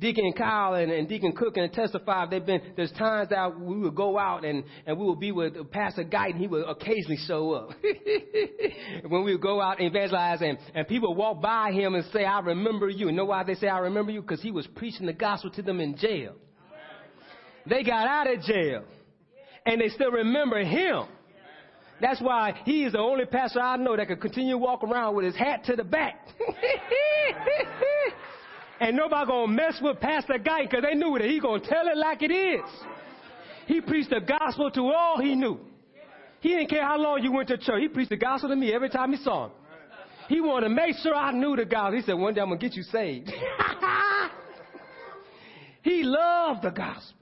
Deacon 0.00 0.32
Kyle 0.32 0.74
and, 0.74 0.90
and 0.90 1.06
Deacon 1.06 1.32
Cook 1.32 1.58
and 1.58 1.70
testify 1.70 2.24
they've 2.26 2.44
been 2.44 2.62
there's 2.74 2.90
times 2.92 3.28
that 3.28 3.60
we 3.60 3.80
would 3.80 3.94
go 3.94 4.18
out 4.18 4.46
and, 4.46 4.64
and 4.86 4.98
we 4.98 5.04
would 5.04 5.20
be 5.20 5.30
with 5.30 5.70
Pastor 5.70 6.04
Guy 6.04 6.28
and 6.28 6.38
he 6.38 6.46
would 6.46 6.66
occasionally 6.66 7.18
show 7.26 7.52
up. 7.52 7.70
when 9.08 9.24
we 9.24 9.32
would 9.32 9.42
go 9.42 9.60
out 9.60 9.78
and 9.78 9.86
evangelize 9.86 10.40
and, 10.40 10.56
and 10.74 10.88
people 10.88 11.14
walk 11.14 11.42
by 11.42 11.70
him 11.72 11.94
and 11.94 12.04
say, 12.14 12.24
I 12.24 12.40
remember 12.40 12.88
you. 12.88 13.08
You 13.08 13.12
know 13.12 13.26
why 13.26 13.44
they 13.44 13.54
say 13.54 13.68
I 13.68 13.78
remember 13.80 14.10
you? 14.10 14.22
Because 14.22 14.40
he 14.40 14.50
was 14.50 14.66
preaching 14.74 15.04
the 15.04 15.12
gospel 15.12 15.50
to 15.50 15.62
them 15.62 15.80
in 15.80 15.96
jail. 15.98 16.34
They 17.68 17.82
got 17.82 18.08
out 18.08 18.32
of 18.32 18.40
jail 18.42 18.84
and 19.66 19.82
they 19.82 19.88
still 19.88 20.12
remember 20.12 20.64
him 20.64 21.04
That's 22.00 22.20
why 22.20 22.54
he 22.64 22.84
is 22.84 22.92
the 22.92 22.98
only 22.98 23.26
pastor 23.26 23.60
I 23.60 23.76
know 23.76 23.96
that 23.96 24.08
can 24.08 24.18
continue 24.18 24.52
to 24.52 24.58
walk 24.58 24.82
around 24.82 25.16
with 25.16 25.26
his 25.26 25.36
hat 25.36 25.64
to 25.64 25.76
the 25.76 25.84
back. 25.84 26.26
and 28.80 28.96
nobody 28.96 29.26
gonna 29.26 29.52
mess 29.52 29.78
with 29.82 30.00
Pastor 30.00 30.38
Guy 30.38 30.62
because 30.62 30.82
they 30.82 30.94
knew 30.94 31.18
that 31.18 31.28
he 31.28 31.40
gonna 31.40 31.60
tell 31.60 31.86
it 31.86 31.96
like 31.96 32.22
it 32.22 32.32
is. 32.32 32.64
He 33.66 33.80
preached 33.80 34.10
the 34.10 34.20
gospel 34.20 34.70
to 34.70 34.92
all 34.92 35.20
he 35.20 35.34
knew. 35.34 35.58
He 36.40 36.50
didn't 36.50 36.70
care 36.70 36.84
how 36.84 36.98
long 36.98 37.22
you 37.22 37.32
went 37.32 37.48
to 37.48 37.58
church. 37.58 37.80
He 37.80 37.88
preached 37.88 38.10
the 38.10 38.16
gospel 38.16 38.48
to 38.48 38.56
me 38.56 38.72
every 38.72 38.88
time 38.88 39.12
he 39.12 39.22
saw 39.22 39.46
him. 39.46 39.52
He 40.28 40.40
wanted 40.40 40.68
to 40.68 40.74
make 40.74 40.96
sure 41.02 41.14
I 41.14 41.32
knew 41.32 41.56
the 41.56 41.66
gospel. 41.66 41.96
He 41.96 42.02
said, 42.02 42.14
one 42.14 42.34
day 42.34 42.40
I'm 42.40 42.48
gonna 42.48 42.60
get 42.60 42.74
you 42.74 42.84
saved. 42.84 43.28
he 45.82 46.02
loved 46.04 46.62
the 46.62 46.70
gospel. 46.70 47.19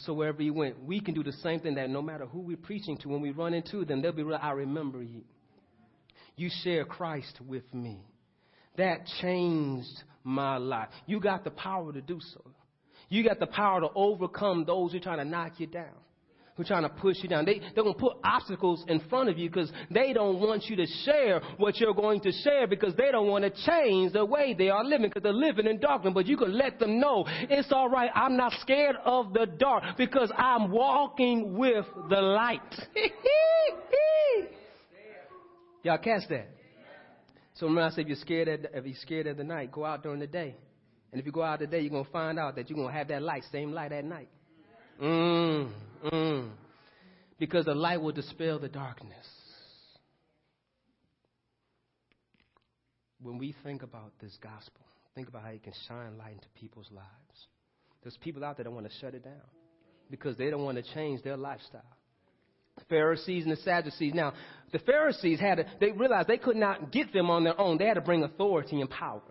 So 0.00 0.12
wherever 0.12 0.42
he 0.42 0.50
went, 0.50 0.82
we 0.82 1.00
can 1.00 1.14
do 1.14 1.22
the 1.22 1.32
same 1.32 1.60
thing 1.60 1.74
that 1.76 1.90
no 1.90 2.02
matter 2.02 2.26
who 2.26 2.40
we're 2.40 2.56
preaching 2.56 2.96
to, 2.98 3.08
when 3.08 3.20
we 3.20 3.30
run 3.30 3.54
into 3.54 3.84
them, 3.84 4.02
they'll 4.02 4.12
be 4.12 4.22
real, 4.22 4.38
I 4.40 4.50
remember 4.50 5.02
you. 5.02 5.22
You 6.36 6.50
share 6.62 6.84
Christ 6.84 7.40
with 7.46 7.72
me. 7.72 8.00
That 8.76 9.06
changed 9.20 10.02
my 10.22 10.58
life. 10.58 10.88
You 11.06 11.20
got 11.20 11.44
the 11.44 11.50
power 11.50 11.92
to 11.92 12.00
do 12.00 12.20
so. 12.34 12.42
You 13.08 13.24
got 13.24 13.38
the 13.38 13.46
power 13.46 13.80
to 13.80 13.88
overcome 13.94 14.64
those 14.64 14.92
who 14.92 14.98
are 14.98 15.00
trying 15.00 15.18
to 15.18 15.24
knock 15.24 15.58
you 15.58 15.66
down 15.66 15.94
who 16.56 16.62
are 16.62 16.66
trying 16.66 16.82
to 16.82 16.88
push 16.88 17.16
you 17.22 17.28
down. 17.28 17.44
They, 17.44 17.60
they're 17.74 17.84
going 17.84 17.94
to 17.94 18.00
put 18.00 18.16
obstacles 18.24 18.84
in 18.88 19.00
front 19.08 19.28
of 19.28 19.38
you 19.38 19.50
because 19.50 19.70
they 19.90 20.12
don't 20.12 20.40
want 20.40 20.64
you 20.66 20.76
to 20.76 20.86
share 21.04 21.40
what 21.58 21.78
you're 21.78 21.94
going 21.94 22.20
to 22.22 22.32
share 22.32 22.66
because 22.66 22.94
they 22.96 23.10
don't 23.10 23.28
want 23.28 23.44
to 23.44 23.50
change 23.66 24.12
the 24.12 24.24
way 24.24 24.54
they 24.56 24.70
are 24.70 24.84
living 24.84 25.08
because 25.08 25.22
they're 25.22 25.32
living 25.32 25.66
in 25.66 25.78
darkness. 25.78 26.12
But 26.14 26.26
you 26.26 26.36
can 26.36 26.56
let 26.56 26.78
them 26.78 26.98
know 26.98 27.24
it's 27.26 27.70
all 27.72 27.88
right. 27.88 28.10
I'm 28.14 28.36
not 28.36 28.52
scared 28.60 28.96
of 29.04 29.32
the 29.32 29.46
dark 29.46 29.84
because 29.98 30.32
I'm 30.36 30.70
walking 30.70 31.56
with 31.56 31.84
the 32.08 32.20
light. 32.20 32.60
Y'all 35.82 35.98
catch 35.98 36.28
that? 36.30 36.48
So 37.54 37.66
remember 37.66 37.86
I 37.86 37.90
said 37.90 38.00
if 38.00 38.08
you're 38.08 38.16
scared 38.16 38.48
at 38.48 38.64
if 38.74 38.84
you're 38.84 38.96
scared 39.00 39.26
of 39.28 39.36
the 39.36 39.44
night, 39.44 39.70
go 39.72 39.84
out 39.84 40.02
during 40.02 40.20
the 40.20 40.26
day. 40.26 40.56
And 41.12 41.20
if 41.20 41.26
you 41.26 41.32
go 41.32 41.42
out 41.42 41.60
today, 41.60 41.80
you're 41.80 41.90
gonna 41.90 42.04
find 42.12 42.38
out 42.38 42.56
that 42.56 42.68
you're 42.68 42.76
gonna 42.76 42.92
have 42.92 43.08
that 43.08 43.22
light, 43.22 43.44
same 43.52 43.72
light 43.72 43.92
at 43.92 44.04
night. 44.04 44.28
Mm, 45.00 45.70
mm. 46.04 46.50
Because 47.38 47.66
the 47.66 47.74
light 47.74 48.00
will 48.00 48.12
dispel 48.12 48.58
the 48.58 48.68
darkness. 48.68 49.26
When 53.20 53.38
we 53.38 53.54
think 53.62 53.82
about 53.82 54.12
this 54.20 54.36
gospel, 54.42 54.82
think 55.14 55.28
about 55.28 55.42
how 55.42 55.50
it 55.50 55.62
can 55.62 55.72
shine 55.88 56.16
light 56.18 56.32
into 56.32 56.48
people's 56.54 56.90
lives. 56.90 57.06
There's 58.02 58.16
people 58.18 58.44
out 58.44 58.56
there 58.56 58.64
that 58.64 58.70
want 58.70 58.86
to 58.86 58.92
shut 59.00 59.14
it 59.14 59.24
down 59.24 59.34
because 60.10 60.36
they 60.36 60.50
don't 60.50 60.64
want 60.64 60.76
to 60.76 60.94
change 60.94 61.22
their 61.22 61.36
lifestyle. 61.36 61.82
The 62.78 62.84
Pharisees 62.84 63.44
and 63.44 63.52
the 63.52 63.60
Sadducees. 63.62 64.12
Now, 64.14 64.34
the 64.70 64.78
Pharisees 64.80 65.40
had 65.40 65.56
to, 65.56 65.66
they 65.80 65.92
realized 65.92 66.28
they 66.28 66.36
could 66.36 66.56
not 66.56 66.92
get 66.92 67.12
them 67.12 67.30
on 67.30 67.42
their 67.42 67.58
own. 67.60 67.78
They 67.78 67.86
had 67.86 67.94
to 67.94 68.02
bring 68.02 68.22
authority 68.22 68.80
and 68.80 68.90
power. 68.90 69.22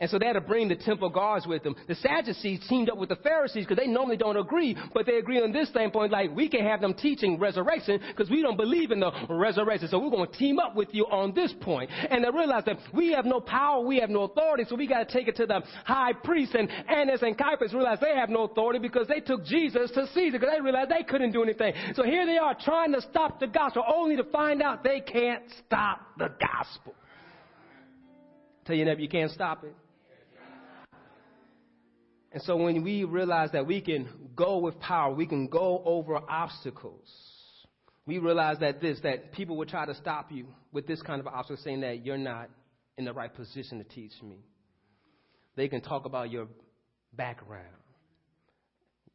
And 0.00 0.10
so 0.10 0.18
they 0.18 0.26
had 0.26 0.34
to 0.34 0.40
bring 0.40 0.68
the 0.68 0.76
temple 0.76 1.10
guards 1.10 1.46
with 1.46 1.62
them. 1.62 1.74
The 1.88 1.94
Sadducees 1.96 2.60
teamed 2.68 2.90
up 2.90 2.98
with 2.98 3.08
the 3.08 3.16
Pharisees 3.16 3.64
because 3.66 3.82
they 3.82 3.90
normally 3.90 4.16
don't 4.16 4.36
agree, 4.36 4.76
but 4.94 5.06
they 5.06 5.16
agree 5.16 5.42
on 5.42 5.52
this 5.52 5.68
standpoint, 5.68 6.12
like 6.12 6.34
we 6.34 6.48
can 6.48 6.64
have 6.64 6.80
them 6.80 6.94
teaching 6.94 7.38
resurrection 7.38 8.00
because 8.08 8.30
we 8.30 8.42
don't 8.42 8.56
believe 8.56 8.90
in 8.90 9.00
the 9.00 9.10
resurrection. 9.28 9.88
So 9.88 9.98
we're 9.98 10.10
going 10.10 10.30
to 10.30 10.38
team 10.38 10.58
up 10.58 10.74
with 10.74 10.88
you 10.92 11.04
on 11.04 11.34
this 11.34 11.52
point. 11.60 11.90
And 11.90 12.24
they 12.24 12.30
realized 12.30 12.66
that 12.66 12.78
we 12.92 13.12
have 13.12 13.24
no 13.24 13.40
power, 13.40 13.84
we 13.84 13.98
have 14.00 14.10
no 14.10 14.22
authority, 14.22 14.64
so 14.68 14.76
we 14.76 14.86
got 14.86 15.06
to 15.06 15.12
take 15.12 15.28
it 15.28 15.36
to 15.36 15.46
the 15.46 15.62
high 15.84 16.12
priest. 16.12 16.54
And 16.54 16.70
Annas 16.70 17.22
and 17.22 17.36
Caiaphas 17.36 17.72
realized 17.72 18.00
they 18.00 18.16
have 18.16 18.30
no 18.30 18.44
authority 18.44 18.78
because 18.78 19.08
they 19.08 19.20
took 19.20 19.44
Jesus 19.44 19.90
to 19.92 20.06
Caesar 20.14 20.38
because 20.38 20.54
they 20.54 20.60
realized 20.60 20.90
they 20.90 21.04
couldn't 21.04 21.32
do 21.32 21.42
anything. 21.42 21.74
So 21.94 22.02
here 22.02 22.26
they 22.26 22.38
are 22.38 22.56
trying 22.58 22.92
to 22.92 23.00
stop 23.02 23.40
the 23.40 23.46
gospel 23.46 23.84
only 23.86 24.16
to 24.16 24.24
find 24.24 24.62
out 24.62 24.84
they 24.84 25.00
can't 25.00 25.42
stop 25.66 26.00
the 26.18 26.30
gospel. 26.40 26.94
Tell 28.64 28.76
you 28.76 28.84
never, 28.84 29.00
you 29.00 29.08
can't 29.08 29.30
stop 29.30 29.64
it. 29.64 29.74
And 32.32 32.42
so 32.44 32.56
when 32.56 32.82
we 32.82 33.04
realize 33.04 33.50
that 33.52 33.66
we 33.66 33.80
can 33.80 34.08
go 34.34 34.58
with 34.58 34.80
power, 34.80 35.12
we 35.12 35.26
can 35.26 35.48
go 35.48 35.82
over 35.84 36.16
obstacles, 36.16 37.08
we 38.06 38.18
realize 38.18 38.58
that 38.60 38.80
this, 38.80 38.98
that 39.02 39.32
people 39.32 39.56
will 39.56 39.66
try 39.66 39.84
to 39.84 39.94
stop 39.94 40.32
you 40.32 40.46
with 40.72 40.86
this 40.86 41.00
kind 41.02 41.20
of 41.20 41.26
obstacle, 41.26 41.62
saying 41.62 41.82
that 41.82 42.04
you're 42.04 42.18
not 42.18 42.48
in 42.96 43.04
the 43.04 43.12
right 43.12 43.32
position 43.32 43.78
to 43.78 43.84
teach 43.84 44.12
me. 44.22 44.38
They 45.56 45.68
can 45.68 45.82
talk 45.82 46.06
about 46.06 46.30
your 46.30 46.48
background. 47.12 47.66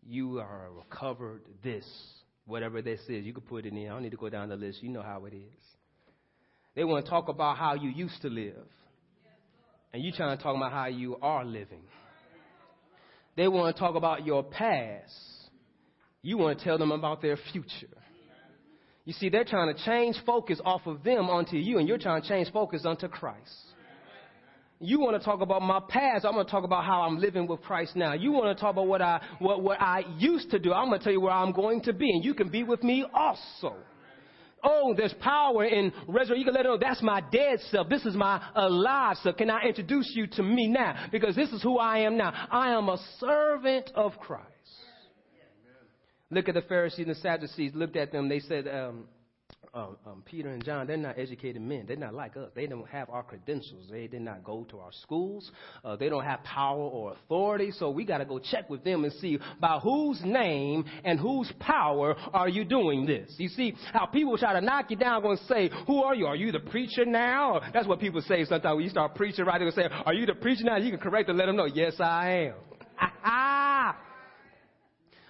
You 0.06 0.40
are 0.40 0.70
recovered 0.72 1.42
this, 1.64 1.86
whatever 2.46 2.82
this 2.82 3.00
is. 3.10 3.26
You 3.26 3.34
could 3.34 3.48
put 3.48 3.66
it 3.66 3.74
in. 3.74 3.88
I 3.88 3.90
don't 3.90 4.04
need 4.04 4.12
to 4.12 4.18
go 4.18 4.30
down 4.30 4.50
the 4.50 4.56
list. 4.56 4.82
You 4.84 4.90
know 4.90 5.02
how 5.02 5.26
it 5.26 5.34
is. 5.34 5.64
They 6.76 6.84
want 6.84 7.04
to 7.04 7.10
talk 7.10 7.28
about 7.28 7.58
how 7.58 7.74
you 7.74 7.90
used 7.90 8.22
to 8.22 8.30
live. 8.30 8.68
And 9.92 10.04
you 10.04 10.12
trying 10.12 10.38
to 10.38 10.42
talk 10.42 10.56
about 10.56 10.72
how 10.72 10.86
you 10.86 11.18
are 11.22 11.44
living. 11.44 11.82
They 13.38 13.48
want 13.48 13.74
to 13.74 13.80
talk 13.80 13.96
about 13.96 14.26
your 14.26 14.44
past. 14.44 15.14
You 16.24 16.38
want 16.40 16.58
to 16.58 16.66
tell 16.66 16.80
them 16.80 16.92
about 16.92 17.22
their 17.22 17.38
future. 17.54 17.88
You 19.06 19.14
see, 19.14 19.30
they're 19.30 19.46
trying 19.46 19.74
to 19.74 19.86
change 19.86 20.18
focus 20.26 20.60
off 20.66 20.82
of 20.88 21.04
them 21.04 21.30
onto 21.30 21.56
you, 21.56 21.78
and 21.78 21.88
you're 21.88 22.00
trying 22.00 22.22
to 22.22 22.28
change 22.28 22.52
focus 22.52 22.82
onto 22.84 23.08
Christ. 23.08 23.54
You 24.80 25.00
want 25.00 25.20
to 25.20 25.24
talk 25.24 25.42
about 25.42 25.62
my 25.62 25.80
past. 25.88 26.26
I'm 26.26 26.34
going 26.34 26.46
to 26.46 26.52
talk 26.52 26.64
about 26.64 26.84
how 26.84 27.04
I'm 27.04 27.20
living 27.20 27.48
with 27.48 27.62
Christ 27.62 27.96
now. 27.96 28.14
You 28.14 28.32
want 28.32 28.56
to 28.56 28.62
talk 28.62 28.72
about 28.74 28.88
what 28.88 29.02
I, 29.02 29.22
what, 29.40 29.64
what 29.64 29.80
I 29.80 30.04
used 30.18 30.52
to 30.52 30.60
do. 30.60 30.74
I'm 30.74 30.90
going 30.90 31.00
to 31.00 31.04
tell 31.04 31.14
you 31.14 31.22
where 31.22 31.32
I'm 31.32 31.52
going 31.52 31.82
to 31.84 31.94
be, 31.94 32.10
and 32.10 32.26
you 32.26 32.34
can 32.34 32.50
be 32.50 32.64
with 32.64 32.84
me 32.84 33.06
also. 33.14 33.76
Oh, 34.70 34.94
there's 34.96 35.14
power 35.22 35.64
in 35.64 35.94
resurrection. 36.08 36.40
You 36.40 36.46
can 36.46 36.54
let 36.54 36.64
them 36.64 36.74
know 36.74 36.78
that's 36.78 37.02
my 37.02 37.22
dead 37.32 37.60
self. 37.72 37.88
This 37.88 38.06
is 38.06 38.16
my 38.16 38.42
alive 38.54 39.16
self. 39.24 39.38
Can 39.38 39.50
I 39.50 39.62
introduce 39.62 40.12
you 40.14 40.28
to 40.28 40.44
me 40.44 40.68
now? 40.68 41.08
Because 41.10 41.38
this 41.38 41.50
is 41.52 41.64
who 41.64 41.78
I 41.78 42.00
am 42.00 42.18
now. 42.18 42.34
I 42.52 42.74
am 42.74 42.90
a 42.90 42.98
servant 43.20 43.92
of 43.96 44.18
Christ. 44.20 44.44
Look 46.30 46.50
at 46.50 46.56
the 46.56 46.62
Pharisees 46.64 47.08
and 47.08 47.16
the 47.16 47.20
Sadducees. 47.20 47.72
Looked 47.74 47.96
at 47.96 48.12
them. 48.12 48.28
They 48.28 48.42
said, 48.42 48.68
um, 48.68 49.06
um, 49.78 49.98
um, 50.08 50.24
Peter 50.26 50.50
and 50.50 50.64
John, 50.64 50.88
they're 50.88 50.98
not 50.98 51.20
educated 51.20 51.62
men. 51.62 51.86
They're 51.88 51.98
not 51.98 52.16
like 52.16 52.36
us. 52.36 52.50
They 52.56 52.66
don't 52.66 52.88
have 52.90 53.10
our 53.12 53.22
credentials. 53.22 53.86
They 53.92 54.08
did 54.08 54.22
not 54.22 54.44
go 54.44 54.66
to 54.72 54.80
our 54.80 54.92
schools. 55.04 55.52
Uh, 55.86 55.96
they 55.96 56.10
don't 56.10 56.24
have 56.24 56.44
power 56.44 56.80
or 56.82 57.14
authority. 57.14 57.72
So 57.72 57.92
we 57.92 58.04
got 58.04 58.18
to 58.18 58.26
go 58.26 58.40
check 58.40 58.70
with 58.70 58.84
them 58.84 59.04
and 59.04 59.14
see 59.14 59.38
by 59.60 59.80
whose 59.80 60.20
name 60.24 60.84
and 61.04 61.20
whose 61.20 61.52
power 61.60 62.16
are 62.34 62.50
you 62.50 62.66
doing 62.66 63.06
this. 63.06 63.34
You 63.38 63.50
see 63.50 63.76
how 63.94 64.08
people 64.08 64.36
try 64.38 64.54
to 64.54 64.62
knock 64.62 64.90
you 64.90 64.98
down, 64.98 65.22
going 65.22 65.38
to 65.38 65.46
say, 65.46 65.70
"Who 65.86 66.02
are 66.04 66.16
you? 66.16 66.26
Are 66.26 66.36
you 66.36 66.52
the 66.52 66.60
preacher 66.60 67.06
now?" 67.06 67.62
That's 67.72 67.88
what 67.88 68.00
people 68.00 68.22
say 68.22 68.44
sometimes 68.46 68.76
when 68.76 68.84
you 68.84 68.90
start 68.90 69.14
preaching. 69.14 69.46
Right? 69.46 69.60
They 69.60 69.70
say, 69.72 69.88
"Are 70.06 70.14
you 70.14 70.26
the 70.26 70.36
preacher 70.36 70.64
now?" 70.64 70.78
You 70.78 70.90
can 70.90 71.00
correct 71.00 71.30
and 71.30 71.38
let 71.38 71.46
them 71.46 71.56
know, 71.56 71.66
"Yes, 71.66 72.00
I 72.00 72.52
am." 73.00 73.67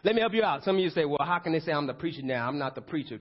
Let 0.07 0.15
me 0.15 0.21
help 0.21 0.33
you 0.33 0.43
out. 0.43 0.63
Some 0.63 0.77
of 0.77 0.81
you 0.81 0.89
say, 0.89 1.03
well, 1.03 1.19
how 1.19 1.37
can 1.39 1.51
they 1.51 1.59
say 1.59 1.73
I'm 1.73 1.85
the 1.85 1.93
preacher 1.93 2.21
now? 2.21 2.47
I'm 2.47 2.57
not 2.57 2.75
the 2.75 2.81
preacher. 2.81 3.19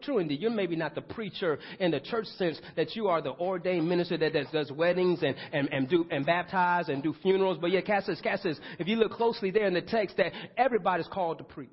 True 0.00 0.18
indeed. 0.18 0.40
You're 0.40 0.52
maybe 0.52 0.76
not 0.76 0.94
the 0.94 1.00
preacher 1.00 1.58
in 1.80 1.90
the 1.90 1.98
church 1.98 2.26
sense 2.26 2.60
that 2.76 2.94
you 2.94 3.08
are 3.08 3.20
the 3.20 3.32
ordained 3.32 3.88
minister 3.88 4.16
that 4.18 4.52
does 4.52 4.70
weddings 4.70 5.24
and, 5.24 5.34
and, 5.52 5.68
and 5.72 5.88
do, 5.88 6.06
and 6.12 6.24
baptize 6.24 6.90
and 6.90 7.02
do 7.02 7.12
funerals. 7.22 7.58
But 7.60 7.72
yeah, 7.72 7.80
Cassius, 7.80 8.20
Cassius, 8.20 8.60
if 8.78 8.86
you 8.86 8.94
look 8.94 9.10
closely 9.10 9.50
there 9.50 9.66
in 9.66 9.74
the 9.74 9.82
text 9.82 10.16
that 10.18 10.30
everybody's 10.56 11.08
called 11.08 11.38
to 11.38 11.44
preach. 11.44 11.70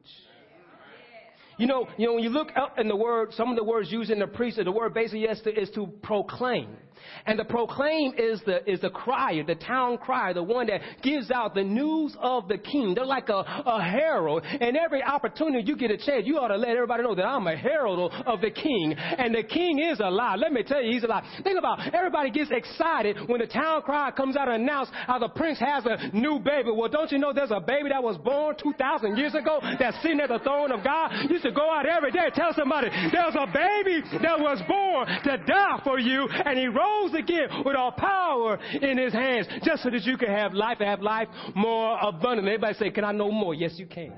You 1.60 1.68
know, 1.68 1.88
you 1.98 2.08
know, 2.08 2.16
when 2.16 2.24
you 2.24 2.32
look 2.32 2.50
up 2.56 2.80
in 2.80 2.88
the 2.88 2.96
word, 2.96 3.34
some 3.34 3.52
of 3.52 3.58
the 3.58 3.64
words 3.64 3.92
used 3.92 4.10
in 4.10 4.18
the 4.18 4.26
priesthood, 4.26 4.66
the 4.66 4.72
word 4.72 4.96
basically 4.96 5.26
is 5.26 5.40
to, 5.44 5.62
is 5.62 5.70
to 5.76 5.88
proclaim. 6.02 6.76
And 7.26 7.40
the 7.40 7.46
proclaim 7.46 8.14
is 8.18 8.42
the, 8.46 8.70
is 8.70 8.82
the 8.82 8.90
crier, 8.90 9.44
the 9.44 9.56
town 9.56 9.98
crier, 9.98 10.34
the 10.34 10.44
one 10.44 10.68
that 10.68 10.82
gives 11.02 11.32
out 11.32 11.56
the 11.56 11.64
news 11.64 12.16
of 12.20 12.48
the 12.48 12.58
king. 12.58 12.94
They're 12.96 13.06
like 13.06 13.30
a, 13.30 13.44
a 13.66 13.82
herald. 13.82 14.44
And 14.46 14.78
every 14.78 15.04
opportunity 15.04 15.64
you 15.66 15.76
get 15.76 15.92
a 15.92 15.98
chance, 15.98 16.26
you 16.26 16.38
ought 16.38 16.50
to 16.50 16.58
let 16.58 16.70
everybody 16.70 17.04
know 17.04 17.16
that 17.16 17.26
I'm 17.26 17.48
a 17.48 17.56
herald 17.56 18.14
of 18.26 18.42
the 18.42 18.52
king. 18.52 18.94
And 18.94 19.34
the 19.34 19.44
king 19.44 19.80
is 19.80 20.00
alive. 20.00 20.40
Let 20.40 20.54
me 20.54 20.64
tell 20.64 20.82
you, 20.82 20.94
he's 20.94 21.04
alive. 21.04 21.24
Think 21.44 21.58
about 21.58 21.94
everybody 21.94 22.30
gets 22.32 22.52
excited 22.52 23.18
when 23.28 23.40
the 23.40 23.48
town 23.48 23.82
crier 23.82 24.12
comes 24.12 24.36
out 24.36 24.48
and 24.48 24.64
announces 24.64 24.94
how 25.08 25.20
the 25.20 25.30
prince 25.30 25.60
has 25.60 25.86
a 25.86 26.16
new 26.16 26.40
baby. 26.40 26.70
Well, 26.72 26.90
don't 26.90 27.12
you 27.12 27.18
know 27.18 27.34
there's 27.34 27.52
a 27.52 27.60
baby 27.60 27.90
that 27.90 28.02
was 28.02 28.18
born 28.18 28.56
2,000 28.62 29.18
years 29.18 29.34
ago 29.34 29.60
that's 29.80 30.02
sitting 30.02 30.20
at 30.20 30.30
the 30.30 30.40
throne 30.40 30.72
of 30.72 30.84
God? 30.84 31.12
You 31.30 31.40
should 31.40 31.56
go 31.56 31.72
out 31.72 31.86
every 31.86 32.12
day 32.12 32.26
and 32.26 32.34
tell 32.34 32.54
somebody 32.54 32.90
there's 32.90 33.36
a 33.36 33.48
baby 33.48 34.02
that 34.22 34.40
was 34.40 34.62
born 34.68 35.08
to 35.24 35.38
die 35.46 35.82
for 35.84 36.00
you 36.00 36.28
and 36.46 36.58
he 36.58 36.68
rose 36.86 37.14
again 37.14 37.64
with 37.66 37.76
all 37.76 37.92
power 37.92 38.60
in 38.82 38.98
his 38.98 39.14
hands, 39.14 39.48
just 39.64 39.84
so 39.84 39.90
that 39.90 40.04
you 40.04 40.18
can 40.18 40.30
have 40.30 40.54
life 40.54 40.78
and 40.80 40.90
have 40.90 41.02
life 41.02 41.28
more 41.56 41.98
abundantly. 42.02 42.54
Everybody 42.54 42.78
say, 42.78 42.90
Can 42.92 43.04
I 43.04 43.12
know 43.12 43.32
more? 43.32 43.54
Yes, 43.54 43.74
you 43.78 43.88
can. 43.88 44.14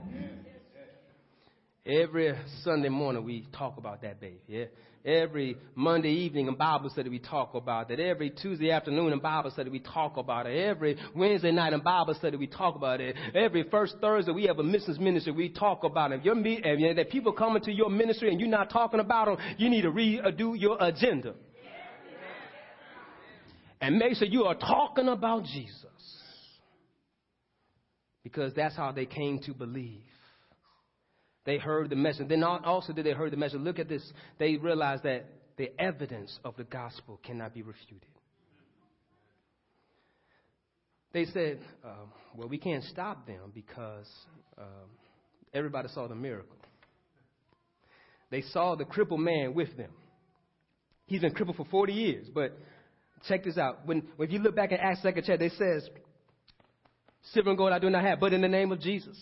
Every 1.85 2.33
Sunday 2.63 2.89
morning 2.89 3.23
we 3.23 3.47
talk 3.57 3.77
about 3.77 4.01
that 4.01 4.19
baby. 4.19 4.41
Yeah? 4.47 4.65
Every 5.05 5.55
Monday 5.73 6.09
evening 6.09 6.47
in 6.47 6.55
Bible 6.55 6.89
study 6.89 7.07
we 7.09 7.19
talk 7.19 7.53
about 7.53 7.87
that. 7.87 7.97
Every 7.97 8.29
Tuesday 8.29 8.71
afternoon 8.71 9.13
in 9.13 9.19
Bible 9.19 9.51
study 9.51 9.69
we 9.69 9.79
talk 9.79 10.17
about 10.17 10.47
it. 10.47 10.59
Every 10.59 10.97
Wednesday 11.15 11.51
night 11.51 11.71
in 11.71 11.79
Bible 11.79 12.13
study 12.15 12.35
we 12.35 12.47
talk 12.47 12.75
about 12.75 12.99
it. 12.99 13.15
Every 13.33 13.63
first 13.71 13.95
Thursday 14.01 14.33
we 14.33 14.43
have 14.47 14.59
a 14.59 14.63
missions 14.63 14.99
ministry 14.99 15.31
we 15.31 15.47
talk 15.47 15.85
about 15.85 16.11
it. 16.11 16.19
If, 16.19 16.25
you're, 16.25 16.37
if 16.37 16.95
that 16.97 17.09
people 17.09 17.31
coming 17.31 17.61
to 17.61 17.71
your 17.71 17.89
ministry 17.89 18.31
and 18.31 18.39
you're 18.41 18.49
not 18.49 18.69
talking 18.69 18.99
about 18.99 19.27
them, 19.27 19.37
you 19.57 19.69
need 19.69 19.83
to 19.83 19.91
redo 19.91 20.59
your 20.59 20.75
agenda. 20.81 21.35
And 23.79 23.97
make 23.97 24.15
sure 24.15 24.27
you 24.27 24.45
are 24.45 24.55
talking 24.55 25.07
about 25.07 25.43
Jesus. 25.43 25.85
Because 28.23 28.53
that's 28.55 28.75
how 28.75 28.91
they 28.91 29.05
came 29.05 29.39
to 29.45 29.53
believe. 29.53 30.01
They 31.45 31.57
heard 31.57 31.89
the 31.89 31.95
message. 31.95 32.27
Then 32.27 32.43
also 32.43 32.91
did 32.91 33.05
they 33.05 33.13
heard 33.13 33.31
the 33.31 33.37
message. 33.37 33.61
Look 33.61 33.79
at 33.79 33.87
this. 33.87 34.03
They 34.37 34.57
realized 34.57 35.03
that 35.03 35.25
the 35.57 35.71
evidence 35.79 36.37
of 36.43 36.55
the 36.57 36.65
gospel 36.65 37.19
cannot 37.23 37.53
be 37.53 37.61
refuted. 37.61 38.09
They 41.13 41.25
said, 41.25 41.59
um, 41.83 42.11
well, 42.35 42.49
we 42.49 42.57
can't 42.57 42.83
stop 42.83 43.25
them 43.25 43.51
because 43.53 44.07
um, 44.57 44.89
everybody 45.53 45.87
saw 45.89 46.07
the 46.07 46.15
miracle. 46.15 46.57
They 48.29 48.41
saw 48.41 48.75
the 48.75 48.85
crippled 48.85 49.21
man 49.21 49.53
with 49.53 49.75
them. 49.77 49.91
He's 51.05 51.21
been 51.21 51.33
crippled 51.33 51.55
for 51.55 51.65
40 51.65 51.93
years, 51.93 52.27
but 52.33 52.57
check 53.27 53.43
this 53.43 53.57
out. 53.57 53.85
When, 53.85 54.03
if 54.19 54.31
you 54.31 54.39
look 54.39 54.55
back 54.55 54.71
at 54.71 54.79
Acts 54.79 55.01
2nd 55.03 55.23
chapter, 55.25 55.45
it 55.45 55.53
says, 55.57 55.89
Silver 57.33 57.49
and 57.49 57.57
gold 57.57 57.73
I 57.73 57.79
do 57.79 57.89
not 57.89 58.03
have, 58.03 58.19
but 58.19 58.33
in 58.33 58.41
the 58.41 58.47
name 58.47 58.71
of 58.71 58.79
Jesus 58.79 59.17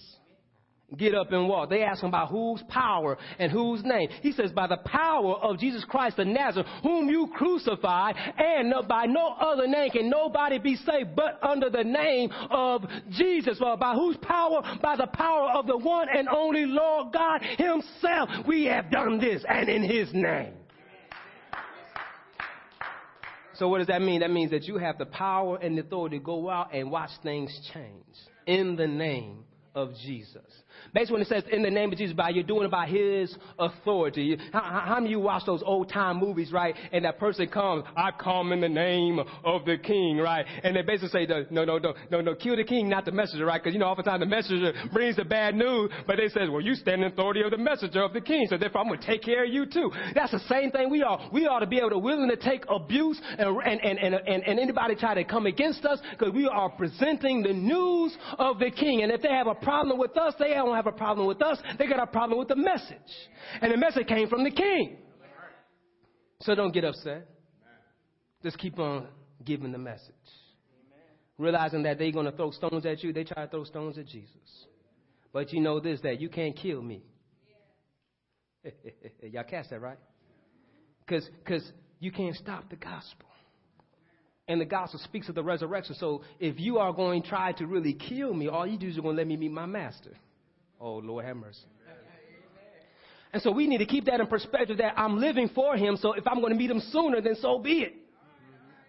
get 0.98 1.16
up 1.16 1.32
and 1.32 1.48
walk. 1.48 1.70
They 1.70 1.82
ask 1.82 2.02
him 2.02 2.10
about 2.10 2.30
whose 2.30 2.62
power 2.70 3.18
and 3.40 3.52
whose 3.52 3.84
name. 3.84 4.10
He 4.22 4.32
says, 4.32 4.52
by 4.52 4.68
the 4.68 4.78
power 4.78 5.36
of 5.36 5.60
Jesus 5.60 5.84
Christ 5.86 6.20
of 6.20 6.28
Nazareth, 6.28 6.68
whom 6.84 7.10
you 7.10 7.28
crucified, 7.36 8.16
and 8.38 8.74
by 8.88 9.06
no 9.06 9.36
other 9.40 9.68
name 9.68 9.92
can 9.92 10.10
nobody 10.10 10.60
be 10.60 10.76
saved 10.76 11.16
but 11.16 11.40
under 11.44 11.70
the 11.70 11.84
name 11.84 12.32
of 12.50 12.86
Jesus. 13.12 13.58
Well, 13.60 13.78
by 13.78 13.94
whose 13.96 14.18
power? 14.18 14.62
By 14.82 14.96
the 14.96 15.08
power 15.08 15.52
of 15.52 15.68
the 15.68 15.78
one 15.78 16.08
and 16.16 16.30
only 16.30 16.66
Lord 16.66 17.14
God 17.14 17.42
himself. 17.42 18.30
We 18.48 18.66
have 18.66 18.92
done 18.92 19.20
this 19.20 19.44
and 19.48 19.68
in 19.70 19.84
his 19.84 20.10
name. 20.14 20.54
So 23.58 23.68
what 23.70 23.80
does 23.80 23.88
that 23.88 24.02
mean? 24.02 24.20
That 24.20 24.32
means 24.32 24.52
that 24.52 24.64
you 24.64 24.78
have 24.78 24.98
the 24.98 25.06
power 25.06 25.58
and 25.58 25.78
the 25.78 25.82
authority 25.82 26.20
to 26.20 26.24
go 26.24 26.50
out 26.50 26.74
and 26.74 26.92
watch 26.92 27.12
things 27.24 27.58
change 27.74 28.04
in 28.46 28.76
the 28.76 28.88
name 28.88 29.46
of 29.74 29.94
Jesus. 30.06 30.44
Basically, 30.94 31.14
when 31.14 31.22
it 31.22 31.28
says 31.28 31.44
in 31.52 31.62
the 31.62 31.70
name 31.70 31.92
of 31.92 31.98
Jesus, 31.98 32.16
by 32.16 32.30
you're 32.30 32.44
doing 32.44 32.66
it 32.66 32.72
by 32.72 32.88
His 32.88 33.36
authority. 33.60 34.38
How, 34.52 34.84
how 34.86 34.96
many 34.96 35.08
of 35.08 35.12
you 35.12 35.20
watch 35.20 35.44
those 35.46 35.64
old 35.66 35.90
time 35.90 36.18
movies, 36.18 36.52
right? 36.52 36.76
And 36.92 37.06
that 37.06 37.20
person 37.20 37.48
comes, 37.48 37.84
I 37.96 38.12
come 38.12 38.52
in 38.52 38.62
the 38.62 38.70
name 38.70 39.20
of 39.44 39.66
the 39.66 39.78
King, 39.78 40.18
right? 40.18 40.46
And 40.64 40.76
they 40.76 40.82
basically 40.82 41.10
say, 41.10 41.46
no, 41.50 41.66
no, 41.66 41.78
no, 41.78 41.94
no, 42.12 42.22
no, 42.22 42.36
kill 42.36 42.56
the 42.56 42.64
King, 42.64 42.90
not 42.90 43.06
the 43.06 43.12
messenger, 43.12 43.46
right? 43.46 43.62
Because 43.62 43.74
you 43.74 43.80
know, 43.80 43.88
oftentimes 43.88 44.20
the 44.20 44.26
messenger 44.26 44.74
brings 44.94 45.16
the 45.16 45.26
bad 45.26 45.56
news, 45.56 45.92
but 46.08 46.18
they 46.18 46.30
says, 46.30 46.50
well, 46.50 46.62
you 46.62 46.76
stand 46.76 47.04
in 47.04 47.12
authority 47.12 47.42
of 47.42 47.52
the 47.52 47.58
messenger 47.58 48.02
of 48.02 48.14
the 48.14 48.22
King, 48.22 48.48
so 48.50 48.58
therefore 48.58 48.82
I'm 48.82 48.88
going 48.88 49.00
to 49.00 49.06
take 49.06 49.24
care 49.24 49.46
of 49.46 49.50
you 49.52 49.66
too. 49.66 49.92
That's 50.14 50.32
the 50.32 50.40
same 50.48 50.72
thing 50.72 50.90
we 50.90 51.04
are. 51.04 51.30
We 51.32 51.48
ought 51.48 51.60
to 51.60 51.68
be 51.68 51.78
able 51.80 51.92
to 51.92 52.00
willing 52.00 52.30
to 52.30 52.38
take 52.38 52.66
abuse 52.70 53.20
and 53.38 53.58
and 53.62 53.82
and 53.82 54.00
and, 54.00 54.16
and, 54.16 54.44
and 54.44 54.60
anybody 54.60 54.96
try 54.96 55.14
to 55.14 55.24
come 55.24 55.46
against 55.46 55.86
us 55.86 56.00
because 56.12 56.34
we 56.34 56.48
are 56.48 56.70
presenting 56.70 57.42
the 57.42 57.54
news 57.54 58.16
of 58.38 58.60
the 58.60 58.72
King. 58.72 59.04
And 59.04 59.12
if 59.12 59.22
they 59.22 59.30
have 59.30 59.48
a 59.48 59.56
problem 59.56 59.98
with 59.98 60.18
us, 60.18 60.34
they 60.40 60.54
don't 60.66 60.76
have 60.76 60.88
a 60.88 60.92
problem 60.92 61.28
with 61.28 61.42
us. 61.42 61.58
They 61.78 61.88
got 61.88 62.02
a 62.02 62.08
problem 62.08 62.40
with 62.40 62.48
the 62.48 62.56
message. 62.56 62.98
And 63.62 63.72
the 63.72 63.78
message 63.78 64.08
came 64.08 64.28
from 64.28 64.44
the 64.44 64.52
king. 64.52 64.98
So 66.42 66.56
don't 66.56 66.74
get 66.74 66.84
upset. 66.84 67.28
Just 68.44 68.58
keep 68.58 68.78
on 68.80 69.08
giving 69.44 69.72
the 69.72 69.78
message. 69.78 70.14
Realizing 71.38 71.84
that 71.84 71.98
they're 71.98 72.12
going 72.12 72.26
to 72.26 72.32
throw 72.32 72.52
stones 72.52 72.86
at 72.86 73.04
you, 73.04 73.12
they 73.12 73.24
try 73.24 73.46
to 73.46 73.50
throw 73.50 73.64
stones 73.64 73.98
at 73.98 74.08
Jesus. 74.08 74.66
But 75.34 75.52
you 75.52 75.60
know 75.60 75.80
this, 75.80 76.00
that 76.02 76.22
you 76.22 76.30
can't 76.30 76.56
kill 76.56 76.82
me. 76.82 77.04
Y'all 79.22 79.44
catch 79.44 79.70
that, 79.70 79.82
right? 79.82 79.98
Because 81.06 81.72
you 82.00 82.12
can't 82.12 82.36
stop 82.36 82.70
the 82.70 82.78
gospel. 82.78 83.26
And 84.48 84.62
the 84.62 84.66
gospel 84.66 85.00
speaks 85.04 85.28
of 85.28 85.36
the 85.36 85.44
resurrection. 85.44 85.96
So 86.00 86.22
if 86.40 86.60
you 86.60 86.78
are 86.78 86.94
going 86.94 87.24
to 87.24 87.28
try 87.28 87.52
to 87.54 87.66
really 87.66 87.94
kill 87.94 88.34
me, 88.34 88.48
all 88.48 88.66
you 88.66 88.78
do 88.78 88.88
is 88.88 88.96
you're 88.96 89.04
going 89.04 89.16
to 89.16 89.22
let 89.22 89.28
me 89.28 89.38
meet 89.38 89.52
my 89.52 89.66
master. 89.66 90.12
Oh, 90.80 90.96
Lord 90.96 91.26
have 91.26 91.38
mercy. 91.38 91.66
And 93.34 93.42
so 93.42 93.52
we 93.52 93.68
need 93.68 93.80
to 93.80 93.86
keep 93.86 94.06
that 94.06 94.22
in 94.22 94.28
perspective 94.28 94.78
that 94.78 94.94
I'm 94.98 95.18
living 95.18 95.50
for 95.54 95.76
him. 95.76 95.98
So 95.98 96.14
if 96.14 96.26
I'm 96.26 96.40
going 96.40 96.54
to 96.54 96.58
meet 96.58 96.72
him 96.72 96.80
sooner, 96.80 97.20
then 97.20 97.36
so 97.36 97.60
be 97.60 97.82
it. 97.82 97.94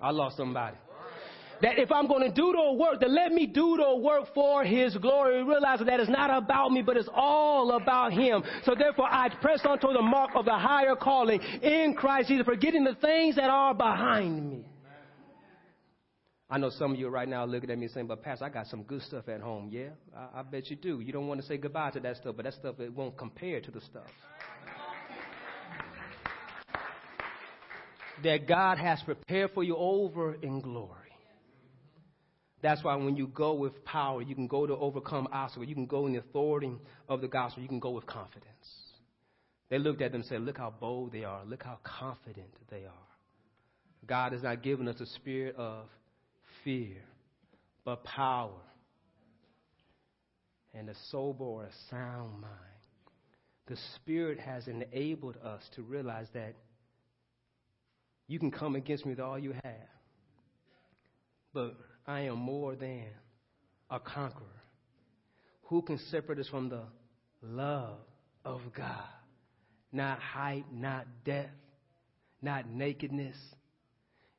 I 0.00 0.10
lost 0.10 0.36
somebody. 0.36 0.76
That 1.62 1.78
if 1.78 1.90
I'm 1.90 2.06
going 2.06 2.22
to 2.22 2.32
do 2.32 2.52
the 2.52 2.72
work, 2.74 3.00
then 3.00 3.14
let 3.14 3.32
me 3.32 3.46
do 3.46 3.76
the 3.76 3.96
work 3.96 4.32
for 4.34 4.62
his 4.62 4.96
glory. 4.98 5.42
Realize 5.42 5.80
that 5.84 5.98
it's 5.98 6.10
not 6.10 6.30
about 6.30 6.70
me, 6.70 6.82
but 6.82 6.96
it's 6.96 7.08
all 7.12 7.72
about 7.72 8.12
him. 8.12 8.44
So 8.64 8.74
therefore 8.78 9.08
I 9.10 9.30
press 9.40 9.60
on 9.64 9.80
to 9.80 9.88
the 9.92 10.02
mark 10.02 10.30
of 10.34 10.44
the 10.44 10.56
higher 10.56 10.94
calling 10.94 11.40
in 11.40 11.94
Christ 11.94 12.28
Jesus, 12.28 12.44
forgetting 12.44 12.84
the 12.84 12.94
things 12.96 13.36
that 13.36 13.50
are 13.50 13.74
behind 13.74 14.50
me. 14.50 14.64
I 16.48 16.58
know 16.58 16.70
some 16.70 16.92
of 16.92 16.98
you 16.98 17.08
right 17.08 17.28
now 17.28 17.40
are 17.40 17.46
looking 17.46 17.70
at 17.70 17.78
me 17.78 17.88
saying, 17.88 18.06
but 18.06 18.22
Pastor, 18.22 18.44
I 18.44 18.48
got 18.50 18.68
some 18.68 18.84
good 18.84 19.02
stuff 19.02 19.28
at 19.28 19.40
home. 19.40 19.68
Yeah, 19.70 19.88
I, 20.16 20.40
I 20.40 20.42
bet 20.42 20.70
you 20.70 20.76
do. 20.76 21.00
You 21.00 21.12
don't 21.12 21.26
want 21.26 21.40
to 21.40 21.46
say 21.46 21.56
goodbye 21.56 21.90
to 21.90 22.00
that 22.00 22.16
stuff, 22.18 22.36
but 22.36 22.44
that 22.44 22.54
stuff 22.54 22.78
it 22.78 22.92
won't 22.92 23.16
compare 23.18 23.60
to 23.60 23.70
the 23.70 23.80
stuff 23.80 24.06
that 28.22 28.46
God 28.48 28.78
has 28.78 29.00
prepared 29.02 29.50
for 29.54 29.62
you 29.62 29.76
over 29.76 30.34
in 30.34 30.60
glory. 30.60 30.90
That's 32.62 32.82
why 32.82 32.96
when 32.96 33.16
you 33.16 33.26
go 33.28 33.54
with 33.54 33.84
power, 33.84 34.22
you 34.22 34.34
can 34.34 34.46
go 34.46 34.66
to 34.66 34.74
overcome 34.74 35.28
obstacles. 35.30 35.68
You 35.68 35.74
can 35.74 35.86
go 35.86 36.06
in 36.06 36.14
the 36.14 36.20
authority 36.20 36.72
of 37.08 37.20
the 37.20 37.28
gospel. 37.28 37.62
You 37.62 37.68
can 37.68 37.80
go 37.80 37.90
with 37.90 38.06
confidence. 38.06 38.46
They 39.68 39.78
looked 39.78 40.00
at 40.00 40.12
them 40.12 40.22
and 40.22 40.28
said, 40.28 40.40
Look 40.40 40.58
how 40.58 40.72
bold 40.80 41.12
they 41.12 41.24
are. 41.24 41.44
Look 41.44 41.62
how 41.62 41.78
confident 41.82 42.48
they 42.70 42.84
are. 42.84 43.06
God 44.06 44.32
has 44.32 44.42
not 44.42 44.62
given 44.62 44.88
us 44.88 45.00
a 45.00 45.06
spirit 45.06 45.56
of 45.56 45.86
fear, 46.66 46.96
but 47.84 48.02
power 48.02 48.50
and 50.74 50.90
a 50.90 50.94
sober 51.12 51.44
or 51.44 51.62
a 51.62 51.70
sound 51.90 52.32
mind. 52.40 52.52
The 53.68 53.76
Spirit 53.94 54.40
has 54.40 54.66
enabled 54.66 55.36
us 55.44 55.62
to 55.76 55.82
realize 55.82 56.26
that 56.34 56.54
you 58.26 58.40
can 58.40 58.50
come 58.50 58.74
against 58.74 59.06
me 59.06 59.12
with 59.12 59.20
all 59.20 59.38
you 59.38 59.52
have, 59.52 59.88
but 61.54 61.76
I 62.04 62.22
am 62.22 62.38
more 62.38 62.74
than 62.74 63.04
a 63.88 64.00
conqueror. 64.00 64.42
Who 65.66 65.82
can 65.82 65.98
separate 66.10 66.40
us 66.40 66.48
from 66.48 66.68
the 66.68 66.82
love 67.42 67.98
of 68.44 68.60
God? 68.76 69.04
Not 69.92 70.18
height, 70.18 70.64
not 70.72 71.06
depth, 71.24 71.50
not 72.42 72.68
nakedness, 72.68 73.36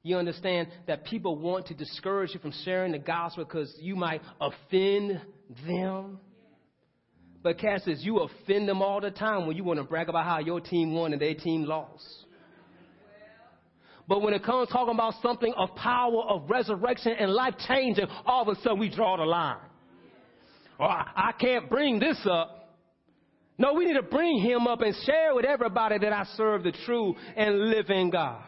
you 0.07 0.17
understand 0.17 0.69
that 0.87 1.05
people 1.05 1.37
want 1.37 1.67
to 1.67 1.73
discourage 1.73 2.33
you 2.33 2.39
from 2.39 2.53
sharing 2.63 2.91
the 2.93 2.99
gospel 2.99 3.43
because 3.43 3.73
you 3.79 3.95
might 3.95 4.21
offend 4.39 5.21
them. 5.67 6.19
But 7.43 7.59
Cass 7.59 7.85
says 7.85 8.03
you 8.03 8.19
offend 8.19 8.67
them 8.67 8.81
all 8.81 8.99
the 8.99 9.11
time 9.11 9.47
when 9.47 9.55
you 9.55 9.63
want 9.63 9.79
to 9.79 9.83
brag 9.83 10.09
about 10.09 10.25
how 10.25 10.39
your 10.39 10.59
team 10.59 10.93
won 10.93 11.13
and 11.13 11.21
their 11.21 11.35
team 11.35 11.63
lost. 11.63 12.05
But 14.07 14.21
when 14.21 14.33
it 14.33 14.43
comes 14.43 14.69
talking 14.69 14.93
about 14.93 15.15
something 15.21 15.53
of 15.57 15.75
power, 15.75 16.23
of 16.29 16.49
resurrection, 16.49 17.13
and 17.19 17.31
life 17.31 17.55
changing, 17.67 18.07
all 18.25 18.49
of 18.49 18.57
a 18.57 18.61
sudden 18.61 18.79
we 18.79 18.89
draw 18.89 19.17
the 19.17 19.23
line. 19.23 19.57
Oh, 20.79 20.85
I 20.85 21.33
can't 21.39 21.69
bring 21.69 21.99
this 21.99 22.19
up. 22.29 22.75
No, 23.57 23.73
we 23.73 23.85
need 23.85 23.95
to 23.95 24.03
bring 24.03 24.39
him 24.39 24.67
up 24.67 24.81
and 24.81 24.95
share 25.05 25.33
with 25.33 25.43
everybody 25.43 25.97
that 25.97 26.13
I 26.13 26.23
serve 26.37 26.63
the 26.63 26.71
true 26.85 27.15
and 27.35 27.69
living 27.69 28.11
God 28.11 28.43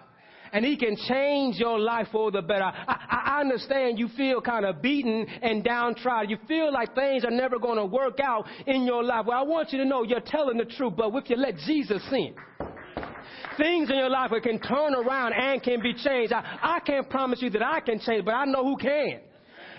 and 0.52 0.66
He 0.66 0.78
can 0.78 0.96
change 1.08 1.58
your 1.58 1.80
life 1.80 2.08
for 2.12 2.32
the 2.32 2.42
better. 2.42 2.64
I, 2.64 3.34
I 3.38 3.40
understand 3.42 4.00
you 4.00 4.10
feel 4.16 4.42
kind 4.42 4.66
of 4.66 4.82
beaten 4.82 5.26
and 5.42 5.64
downtrodden. 5.64 6.30
You 6.30 6.38
feel 6.48 6.72
like 6.72 6.96
things 6.96 7.24
are 7.24 7.32
never 7.32 7.60
going 7.60 7.78
to 7.78 7.86
work 7.86 8.20
out 8.20 8.46
in 8.68 8.84
your 8.84 9.04
life. 9.04 9.26
Well, 9.26 9.38
I 9.38 9.44
want 9.44 9.72
you 9.72 9.80
to 9.80 9.86
know 9.86 10.04
you're 10.04 10.20
telling 10.20 10.58
the 10.58 10.66
truth, 10.66 10.94
but 10.98 11.14
if 11.16 11.30
you 11.30 11.36
let 11.36 11.58
Jesus 11.66 12.02
in, 12.12 12.34
things 13.58 13.90
in 13.90 13.98
your 13.98 14.10
life 14.10 14.32
can 14.42 14.60
turn 14.60 14.96
around 14.96 15.34
and 15.34 15.62
can 15.62 15.82
be 15.82 15.94
changed. 15.94 16.34
I, 16.34 16.60
I 16.62 16.80
can't 16.80 17.10
promise 17.10 17.42
you 17.42 17.50
that 17.52 17.64
I 17.64 17.80
can 17.82 18.00
change, 18.00 18.26
but 18.26 18.34
I 18.34 18.46
know 18.46 18.64
who 18.64 18.78
can. 18.78 19.20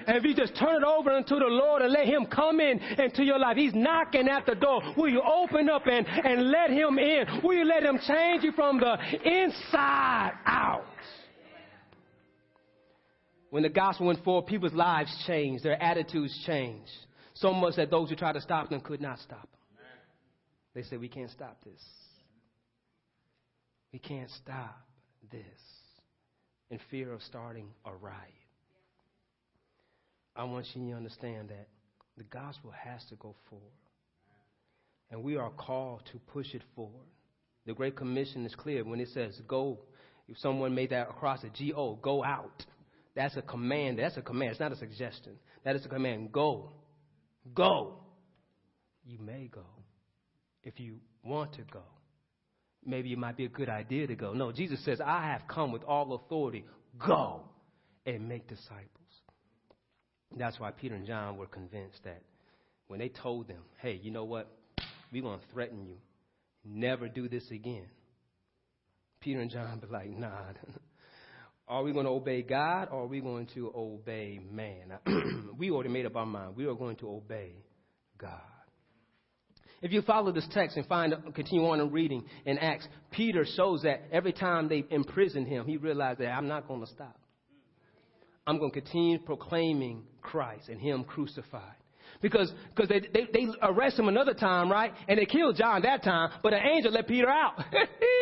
And 0.06 0.16
if 0.16 0.24
you 0.24 0.34
just 0.34 0.56
turn 0.56 0.82
it 0.82 0.86
over 0.86 1.10
unto 1.10 1.38
the 1.38 1.46
Lord 1.46 1.82
and 1.82 1.92
let 1.92 2.06
Him 2.06 2.26
come 2.26 2.60
in 2.60 2.78
into 2.78 3.22
your 3.24 3.38
life, 3.38 3.56
He's 3.56 3.74
knocking 3.74 4.28
at 4.28 4.46
the 4.46 4.54
door. 4.54 4.82
Will 4.96 5.08
you 5.08 5.22
open 5.22 5.68
up 5.68 5.86
and, 5.86 6.06
and 6.06 6.50
let 6.50 6.70
Him 6.70 6.98
in? 6.98 7.40
Will 7.42 7.54
you 7.54 7.64
let 7.64 7.82
Him 7.82 7.98
change 8.06 8.44
you 8.44 8.52
from 8.52 8.80
the 8.80 8.96
inside 9.24 10.32
out? 10.46 10.84
When 13.50 13.64
the 13.64 13.68
gospel 13.68 14.06
went 14.06 14.22
forth, 14.22 14.46
people's 14.46 14.72
lives 14.72 15.12
changed, 15.26 15.64
their 15.64 15.80
attitudes 15.82 16.36
changed. 16.46 16.90
So 17.34 17.52
much 17.52 17.76
that 17.76 17.90
those 17.90 18.08
who 18.10 18.16
tried 18.16 18.34
to 18.34 18.40
stop 18.40 18.70
them 18.70 18.80
could 18.80 19.00
not 19.00 19.18
stop 19.18 19.42
them. 19.42 19.60
They 20.74 20.82
said, 20.84 21.00
We 21.00 21.08
can't 21.08 21.30
stop 21.30 21.58
this. 21.64 21.82
We 23.92 23.98
can't 23.98 24.30
stop 24.30 24.78
this 25.32 25.42
in 26.70 26.78
fear 26.90 27.12
of 27.12 27.22
starting 27.22 27.68
a 27.84 27.92
riot. 27.92 28.39
I 30.36 30.44
want 30.44 30.66
you 30.74 30.90
to 30.90 30.96
understand 30.96 31.48
that 31.48 31.68
the 32.16 32.24
gospel 32.24 32.72
has 32.72 33.04
to 33.10 33.16
go 33.16 33.34
forward. 33.48 33.66
And 35.10 35.22
we 35.22 35.36
are 35.36 35.50
called 35.50 36.02
to 36.12 36.18
push 36.32 36.54
it 36.54 36.62
forward. 36.74 37.06
The 37.66 37.74
Great 37.74 37.96
Commission 37.96 38.46
is 38.46 38.54
clear 38.54 38.84
when 38.84 39.00
it 39.00 39.08
says, 39.12 39.40
Go. 39.46 39.80
If 40.28 40.38
someone 40.38 40.74
made 40.76 40.90
that 40.90 41.08
across 41.08 41.42
a 41.42 41.48
G 41.48 41.72
O, 41.72 41.96
go 41.96 42.22
out. 42.22 42.64
That's 43.16 43.36
a 43.36 43.42
command. 43.42 43.98
That's 43.98 44.16
a 44.16 44.22
command. 44.22 44.52
It's 44.52 44.60
not 44.60 44.70
a 44.70 44.76
suggestion. 44.76 45.32
That 45.64 45.74
is 45.74 45.84
a 45.84 45.88
command. 45.88 46.30
Go. 46.30 46.70
Go. 47.52 47.96
You 49.04 49.18
may 49.18 49.50
go 49.52 49.64
if 50.62 50.78
you 50.78 50.96
want 51.24 51.54
to 51.54 51.62
go. 51.72 51.82
Maybe 52.84 53.12
it 53.12 53.18
might 53.18 53.36
be 53.36 53.44
a 53.44 53.48
good 53.48 53.68
idea 53.68 54.06
to 54.06 54.14
go. 54.14 54.32
No, 54.32 54.52
Jesus 54.52 54.82
says, 54.84 55.00
I 55.04 55.26
have 55.26 55.42
come 55.48 55.72
with 55.72 55.82
all 55.82 56.14
authority. 56.14 56.64
Go 56.98 57.42
and 58.06 58.28
make 58.28 58.48
disciples. 58.48 58.99
That's 60.36 60.60
why 60.60 60.70
Peter 60.70 60.94
and 60.94 61.06
John 61.06 61.36
were 61.36 61.46
convinced 61.46 62.04
that 62.04 62.22
when 62.88 63.00
they 63.00 63.08
told 63.08 63.48
them, 63.48 63.62
hey, 63.78 64.00
you 64.02 64.10
know 64.10 64.24
what? 64.24 64.50
We're 65.12 65.22
going 65.22 65.40
to 65.40 65.46
threaten 65.52 65.84
you. 65.84 65.96
Never 66.64 67.08
do 67.08 67.28
this 67.28 67.44
again. 67.50 67.86
Peter 69.20 69.40
and 69.40 69.50
John 69.50 69.78
be 69.78 69.86
like, 69.86 70.10
nah. 70.10 70.30
are 71.68 71.82
we 71.82 71.92
going 71.92 72.04
to 72.04 72.10
obey 72.10 72.42
God 72.42 72.88
or 72.90 73.04
are 73.04 73.06
we 73.06 73.20
going 73.20 73.46
to 73.54 73.72
obey 73.74 74.40
man? 74.50 75.52
we 75.58 75.70
already 75.70 75.90
made 75.90 76.06
up 76.06 76.16
our 76.16 76.26
mind. 76.26 76.56
We 76.56 76.66
are 76.66 76.74
going 76.74 76.96
to 76.96 77.08
obey 77.08 77.52
God. 78.18 78.40
If 79.82 79.92
you 79.92 80.02
follow 80.02 80.32
this 80.32 80.46
text 80.50 80.76
and 80.76 80.84
find, 80.86 81.14
continue 81.34 81.66
on 81.66 81.80
in 81.80 81.90
reading 81.90 82.24
in 82.44 82.58
Acts, 82.58 82.86
Peter 83.12 83.46
shows 83.56 83.82
that 83.82 84.02
every 84.12 84.32
time 84.32 84.68
they 84.68 84.84
imprisoned 84.90 85.46
him, 85.46 85.64
he 85.64 85.76
realized 85.76 86.18
that 86.20 86.28
I'm 86.28 86.48
not 86.48 86.68
going 86.68 86.80
to 86.80 86.86
stop. 86.86 87.19
I'm 88.50 88.58
going 88.58 88.72
to 88.72 88.80
continue 88.80 89.18
proclaiming 89.20 90.02
Christ 90.20 90.68
and 90.68 90.80
Him 90.80 91.04
crucified. 91.04 91.76
Because 92.20 92.52
cause 92.76 92.88
they, 92.88 93.00
they, 93.00 93.28
they 93.32 93.46
arrest 93.62 93.98
him 93.98 94.08
another 94.08 94.34
time, 94.34 94.70
right? 94.70 94.92
And 95.08 95.18
they 95.18 95.24
killed 95.24 95.56
John 95.56 95.80
that 95.82 96.02
time, 96.02 96.30
but 96.42 96.52
an 96.52 96.60
angel 96.60 96.92
let 96.92 97.06
Peter 97.06 97.28
out. 97.30 97.54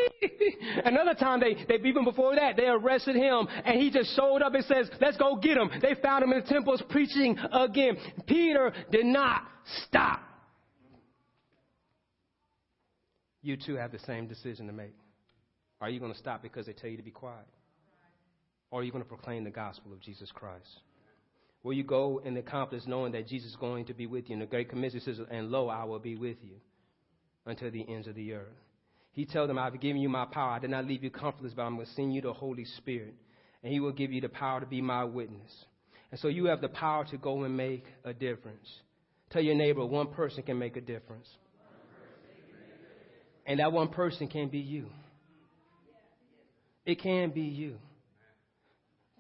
another 0.84 1.14
time, 1.14 1.40
they, 1.40 1.54
they 1.66 1.82
even 1.88 2.04
before 2.04 2.36
that, 2.36 2.56
they 2.56 2.66
arrested 2.66 3.16
him, 3.16 3.48
and 3.64 3.80
he 3.80 3.90
just 3.90 4.14
showed 4.14 4.42
up 4.42 4.54
and 4.54 4.64
says, 4.66 4.88
let's 5.00 5.16
go 5.16 5.36
get 5.36 5.56
him. 5.56 5.70
They 5.82 5.96
found 6.00 6.22
him 6.22 6.32
in 6.32 6.40
the 6.40 6.46
temples 6.46 6.82
preaching 6.90 7.36
again. 7.50 7.96
Peter 8.26 8.72
did 8.92 9.06
not 9.06 9.42
stop. 9.86 10.20
You 13.42 13.56
too 13.56 13.76
have 13.76 13.90
the 13.90 14.00
same 14.00 14.28
decision 14.28 14.66
to 14.66 14.72
make. 14.72 14.94
Are 15.80 15.88
you 15.88 15.98
going 15.98 16.12
to 16.12 16.18
stop 16.18 16.42
because 16.42 16.66
they 16.66 16.72
tell 16.72 16.90
you 16.90 16.98
to 16.98 17.02
be 17.02 17.10
quiet? 17.10 17.46
Or 18.70 18.81
are 18.81 18.85
you 18.85 18.92
going 18.92 19.02
to 19.02 19.09
proclaim 19.09 19.44
the 19.44 19.50
gospel 19.50 19.92
of 19.92 20.00
Jesus 20.00 20.31
Christ? 20.33 20.68
Will 21.62 21.72
you 21.72 21.85
go 21.85 22.20
and 22.24 22.37
accomplish 22.38 22.83
knowing 22.87 23.12
that 23.12 23.26
Jesus 23.26 23.50
is 23.50 23.57
going 23.57 23.87
to 23.87 23.94
be 23.94 24.07
with 24.07 24.28
you? 24.28 24.35
And 24.35 24.42
the 24.42 24.46
Great 24.46 24.68
Commission 24.68 25.00
says, 25.00 25.18
And 25.31 25.50
lo, 25.50 25.68
I 25.68 25.85
will 25.85 25.98
be 25.98 26.16
with 26.16 26.37
you 26.42 26.57
until 27.46 27.70
the 27.70 27.87
ends 27.88 28.07
of 28.07 28.14
the 28.14 28.33
earth. 28.35 28.46
He 29.12 29.26
told 29.26 29.50
them, 29.50 29.59
I've 29.59 29.81
given 29.81 30.00
you 30.00 30.09
my 30.09 30.26
power. 30.26 30.52
I 30.52 30.59
did 30.61 30.70
not 30.70 30.87
leave 30.87 31.02
you 31.02 31.11
comfortless, 31.11 31.52
but 31.54 31.62
I'm 31.62 31.74
going 31.74 31.87
to 31.87 31.92
send 31.94 32.14
you 32.14 32.20
the 32.20 32.33
Holy 32.33 32.64
Spirit. 32.64 33.14
And 33.62 33.72
He 33.72 33.81
will 33.81 33.92
give 33.92 34.12
you 34.12 34.20
the 34.20 34.28
power 34.28 34.61
to 34.61 34.66
be 34.66 34.81
my 34.81 35.04
witness. 35.04 35.50
And 36.11 36.20
so 36.20 36.28
you 36.28 36.46
have 36.46 36.61
the 36.61 36.68
power 36.68 37.04
to 37.07 37.18
go 37.18 37.42
and 37.42 37.57
make 37.57 37.85
a 38.04 38.12
difference. 38.12 38.68
Tell 39.31 39.42
your 39.42 39.57
neighbor, 39.57 39.85
one 39.85 40.09
person 40.09 40.42
can 40.42 40.59
make 40.59 40.76
a 40.76 40.81
difference. 40.81 41.28
And 43.44 43.61
that 43.61 43.72
one 43.72 43.88
person 43.88 44.28
can 44.28 44.48
be 44.48 44.59
you. 44.59 44.87
It 46.87 47.02
can 47.02 47.31
be 47.31 47.42
you. 47.42 47.76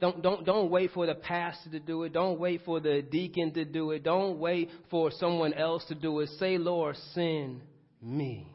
Don't, 0.00 0.22
don't, 0.22 0.44
don't 0.44 0.70
wait 0.70 0.92
for 0.92 1.06
the 1.06 1.14
pastor 1.14 1.70
to 1.70 1.80
do 1.80 2.04
it. 2.04 2.12
Don't 2.12 2.38
wait 2.38 2.62
for 2.64 2.78
the 2.78 3.02
deacon 3.02 3.52
to 3.54 3.64
do 3.64 3.90
it. 3.90 4.04
Don't 4.04 4.38
wait 4.38 4.70
for 4.90 5.10
someone 5.10 5.52
else 5.52 5.84
to 5.86 5.94
do 5.94 6.20
it. 6.20 6.28
Say, 6.38 6.56
Lord, 6.56 6.96
send 7.14 7.62
me. 8.00 8.46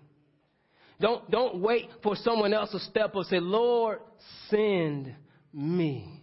Don't, 1.02 1.30
don't 1.30 1.60
wait 1.60 1.90
for 2.02 2.16
someone 2.16 2.54
else 2.54 2.72
to 2.72 2.80
step 2.80 3.16
up 3.16 3.26
say, 3.26 3.40
Lord, 3.40 4.00
send 4.50 5.14
me. 5.52 6.22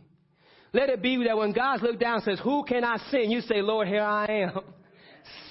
Let 0.72 0.88
it 0.88 1.02
be 1.02 1.22
that 1.24 1.36
when 1.36 1.52
God 1.52 1.82
looks 1.82 1.98
down 1.98 2.16
and 2.16 2.22
says, 2.22 2.40
Who 2.42 2.64
can 2.64 2.84
I 2.84 2.96
send? 3.10 3.30
You 3.30 3.42
say, 3.42 3.60
Lord, 3.60 3.88
here 3.88 4.02
I 4.02 4.26
am 4.26 4.60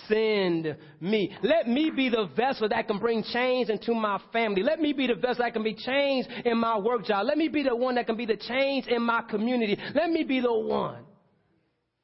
send 0.09 0.75
me. 0.99 1.31
Let 1.41 1.67
me 1.67 1.91
be 1.95 2.09
the 2.09 2.27
vessel 2.35 2.67
that 2.69 2.87
can 2.87 2.99
bring 2.99 3.23
change 3.23 3.69
into 3.69 3.93
my 3.93 4.19
family. 4.33 4.63
Let 4.63 4.79
me 4.79 4.91
be 4.91 5.07
the 5.07 5.15
vessel 5.15 5.43
that 5.43 5.53
can 5.53 5.63
be 5.63 5.75
changed 5.75 6.29
in 6.43 6.57
my 6.57 6.77
work 6.77 7.05
job. 7.05 7.25
Let 7.25 7.37
me 7.37 7.47
be 7.47 7.63
the 7.63 7.75
one 7.75 7.95
that 7.95 8.07
can 8.07 8.17
be 8.17 8.25
the 8.25 8.37
change 8.37 8.87
in 8.87 9.01
my 9.01 9.21
community. 9.21 9.77
Let 9.93 10.09
me 10.09 10.23
be 10.23 10.41
the 10.41 10.53
one. 10.53 11.05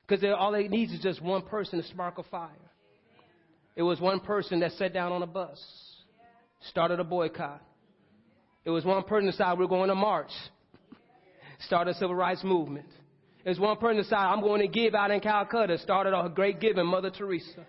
Because 0.07 0.23
all 0.37 0.53
it 0.53 0.69
needs 0.69 0.93
is 0.93 0.99
just 0.99 1.21
one 1.21 1.41
person 1.41 1.81
to 1.81 1.87
spark 1.87 2.19
a 2.19 2.23
fire. 2.23 2.49
It 3.75 3.83
was 3.83 3.99
one 3.99 4.19
person 4.19 4.59
that 4.61 4.71
sat 4.73 4.93
down 4.93 5.11
on 5.11 5.21
a 5.23 5.27
bus, 5.27 5.59
started 6.69 6.99
a 6.99 7.03
boycott. 7.03 7.61
It 8.63 8.69
was 8.69 8.85
one 8.85 9.03
person 9.03 9.29
decided 9.29 9.59
we're 9.59 9.67
going 9.67 9.89
to 9.89 9.95
march, 9.95 10.31
started 11.59 11.91
a 11.91 11.93
civil 11.95 12.15
rights 12.15 12.43
movement. 12.43 12.87
It 13.43 13.49
was 13.49 13.59
one 13.59 13.77
person 13.77 13.97
decided 13.97 14.27
I'm 14.27 14.41
going 14.41 14.61
to 14.61 14.67
give 14.67 14.95
out 14.95 15.11
in 15.11 15.19
Calcutta, 15.19 15.77
started 15.79 16.17
a 16.17 16.29
great 16.29 16.59
giving, 16.59 16.85
Mother 16.85 17.11
Teresa. 17.11 17.65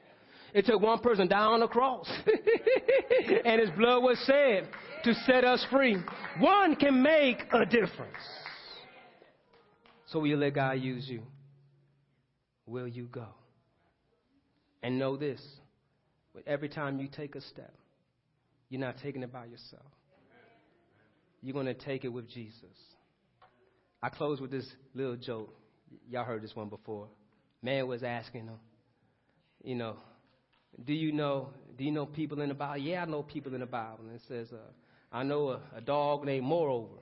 It 0.57 0.65
took 0.65 0.81
one 0.81 1.01
person 1.01 1.29
down 1.29 1.53
on 1.53 1.61
the 1.61 1.69
cross. 1.69 2.11
and 3.45 3.61
his 3.61 3.69
blood 3.77 4.03
was 4.03 4.19
shed 4.27 4.67
to 5.05 5.13
set 5.27 5.45
us 5.45 5.63
free. 5.71 5.99
One 6.39 6.77
can 6.77 7.03
make 7.03 7.43
a 7.53 7.67
difference. 7.67 8.17
So 10.07 10.21
will 10.21 10.29
you 10.29 10.39
let 10.39 10.55
God 10.55 10.81
use 10.81 11.07
you? 11.07 11.21
Will 12.65 12.89
you 12.89 13.05
go? 13.05 13.27
And 14.83 14.99
know 14.99 15.19
this 15.19 15.43
every 16.47 16.71
time 16.71 17.01
you 17.01 17.09
take 17.09 17.35
a 17.35 17.43
step, 17.43 17.75
you're 18.71 18.81
not 18.81 18.97
taking 19.03 19.23
it 19.23 19.31
by 19.31 19.45
yourself. 19.45 19.85
You're 21.43 21.53
going 21.53 21.67
to 21.67 21.75
take 21.75 22.07
it 22.07 22.09
with 22.09 22.31
Jesus. 22.31 22.65
I 24.03 24.09
close 24.09 24.41
with 24.41 24.53
this 24.53 24.67
little 24.95 25.17
joke. 25.17 25.55
Y'all 26.09 26.25
heard 26.25 26.41
this 26.41 26.57
one 26.57 26.71
before. 26.71 27.09
Man 27.61 27.87
was 27.87 28.03
asking 28.03 28.47
him, 28.47 28.59
you 29.63 29.75
know, 29.75 29.97
do 30.85 30.93
you 30.93 31.13
know? 31.13 31.49
Do 31.79 31.85
you 31.85 31.91
know 31.91 32.07
people 32.07 32.41
in 32.41 32.49
the 32.49 32.55
Bible? 32.55 32.79
Yeah, 32.79 33.03
I 33.03 33.07
know 33.07 33.23
people 33.23 33.55
in 33.55 33.61
the 33.61 33.67
Bible. 33.67 34.01
And 34.07 34.17
it 34.17 34.23
says, 34.27 34.49
uh, 34.53 34.57
I 35.13 35.23
know 35.23 35.51
a, 35.51 35.61
a 35.77 35.81
dog 35.81 36.25
named 36.25 36.45
Moreover. 36.45 36.95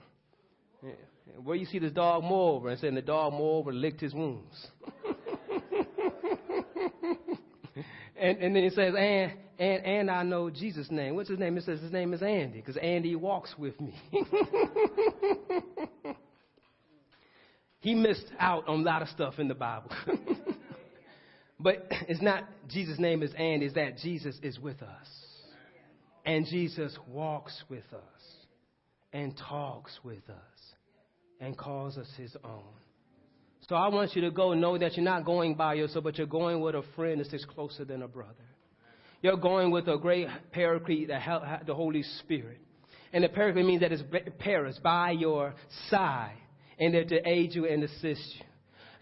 Yeah. 0.83 0.91
Where 1.43 1.57
you 1.57 1.65
see 1.65 1.79
this 1.79 1.93
dog 1.93 2.25
Moreover? 2.25 2.71
And 2.71 2.81
saying 2.81 2.97
the 2.97 3.03
dog 3.03 3.33
Moreover 3.33 3.73
licked 3.73 4.01
his 4.01 4.13
wounds. 4.13 4.67
and, 8.17 8.39
and 8.39 8.57
then 8.57 8.65
it 8.65 8.73
says, 8.75 8.95
and, 8.97 9.33
and, 9.59 9.85
and 9.85 10.11
I 10.11 10.23
know 10.25 10.51
Jesus' 10.51 10.91
name. 10.91 11.15
What's 11.15 11.31
his 11.31 11.39
name? 11.39 11.57
It 11.57 11.65
says 11.65 11.81
his 11.81 11.93
name 11.93 12.13
is 12.13 12.23
Andy, 12.23 12.59
because 12.59 12.77
Andy 12.77 13.15
walks 13.15 13.55
with 13.57 13.81
me. 13.81 13.95
he 17.81 17.95
missed 17.95 18.27
out 18.39 18.67
on 18.67 18.81
a 18.81 18.83
lot 18.83 19.03
of 19.03 19.09
stuff 19.09 19.39
in 19.39 19.49
the 19.49 19.55
Bible. 19.55 19.91
But 21.65 21.87
it's 22.09 22.23
not 22.23 22.45
Jesus' 22.69 23.01
name 23.01 23.25
is 23.25 23.33
and, 23.37 23.65
is 23.65 23.75
that 23.75 23.99
Jesus 23.99 24.39
is 24.43 24.61
with 24.61 24.81
us. 24.83 25.09
And 26.27 26.47
Jesus 26.47 26.97
walks 27.09 27.65
with 27.69 27.85
us 27.93 28.23
and 29.13 29.37
talks 29.37 29.99
with 30.05 30.29
us 30.29 30.75
and 31.41 31.59
calls 31.59 31.99
us 31.99 32.07
his 32.17 32.35
own. 32.45 32.63
So 33.69 33.77
I 33.77 33.89
want 33.89 34.15
you 34.15 34.23
to 34.23 34.31
go 34.31 34.55
know 34.55 34.79
that 34.79 34.97
you're 34.97 35.05
not 35.05 35.25
going 35.25 35.55
by 35.55 35.75
yourself, 35.75 36.05
but 36.05 36.19
you're 36.19 36.27
going 36.27 36.61
with 36.61 36.75
a 36.75 36.83
friend 36.97 37.21
that 37.21 37.31
sits 37.31 37.45
closer 37.47 37.85
than 37.85 38.03
a 38.03 38.09
brother. 38.09 38.35
You're 39.23 39.39
going 39.39 39.71
with 39.71 39.89
a 39.89 39.97
great 39.97 40.29
paraclete, 40.53 41.09
the 41.09 41.75
Holy 41.75 42.03
Spirit. 42.21 42.61
And 43.13 43.25
the 43.25 43.29
paraclete 43.29 43.65
means 43.65 43.81
that 43.81 43.93
it's 43.93 44.03
para 44.39 44.73
by 44.83 45.13
your 45.13 45.55
side 45.89 46.37
and 46.79 46.93
there 46.93 47.05
to 47.05 47.29
aid 47.29 47.55
you 47.55 47.67
and 47.67 47.85
assist 47.85 48.35
you. 48.39 48.45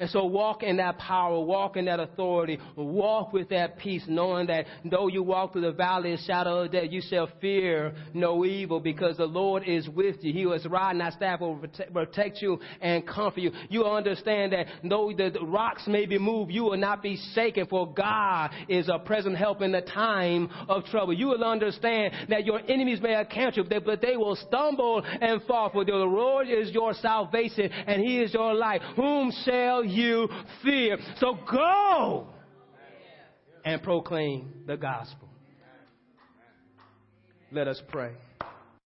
And 0.02 0.10
so 0.10 0.24
walk 0.24 0.64
in 0.64 0.78
that 0.78 0.98
power, 0.98 1.38
walk 1.38 1.76
in 1.76 1.84
that 1.84 2.00
authority, 2.00 2.58
walk 2.74 3.32
with 3.32 3.50
that 3.50 3.78
peace, 3.78 4.02
knowing 4.08 4.48
that 4.48 4.66
though 4.84 5.06
you 5.06 5.22
walk 5.22 5.52
through 5.52 5.60
the 5.60 5.70
valley 5.70 6.12
of 6.14 6.18
shadow 6.18 6.64
of 6.64 6.72
death, 6.72 6.88
you 6.90 7.00
shall 7.08 7.28
fear 7.40 7.94
no 8.12 8.44
evil 8.44 8.80
because 8.80 9.16
the 9.16 9.26
Lord 9.26 9.62
is 9.64 9.88
with 9.88 10.16
you. 10.24 10.32
He 10.32 10.44
was 10.44 10.66
riding 10.66 10.98
that 10.98 11.12
staff 11.12 11.38
will 11.38 11.64
protect 11.92 12.42
you 12.42 12.58
and 12.80 13.06
comfort 13.06 13.42
you. 13.42 13.52
You 13.68 13.84
understand 13.84 14.52
that 14.54 14.66
though 14.82 15.12
the 15.16 15.38
rocks 15.40 15.84
may 15.86 16.06
be 16.06 16.18
moved, 16.18 16.50
you 16.50 16.64
will 16.64 16.76
not 16.76 17.00
be 17.00 17.16
shaken 17.36 17.66
for 17.66 17.94
God 17.94 18.50
is 18.68 18.88
a 18.88 18.98
present 18.98 19.36
help 19.36 19.62
in 19.62 19.70
the 19.70 19.82
time 19.82 20.50
of 20.68 20.84
trouble. 20.86 21.12
You 21.12 21.28
will 21.28 21.44
understand 21.44 22.12
that 22.28 22.44
your 22.44 22.58
enemies 22.68 23.00
may 23.00 23.14
account 23.14 23.56
you, 23.56 23.62
but 23.62 24.00
they 24.00 24.16
will 24.16 24.34
stumble 24.34 25.04
and 25.04 25.40
fall 25.44 25.70
for 25.70 25.84
the 25.84 25.92
Lord 25.92 26.48
is 26.48 26.72
your 26.72 26.92
salvation 26.94 27.70
and 27.70 28.02
he 28.02 28.18
is 28.18 28.34
your 28.34 28.52
life. 28.52 28.82
Whom 28.96 29.30
shall 29.44 29.91
you 29.92 30.28
fear. 30.62 30.98
So 31.20 31.38
go 31.50 32.28
and 33.64 33.83
proclaim 33.83 34.64
the 34.66 34.76
gospel. 34.76 35.28
Let 37.50 37.68
us 37.68 37.81
pray. 37.88 38.12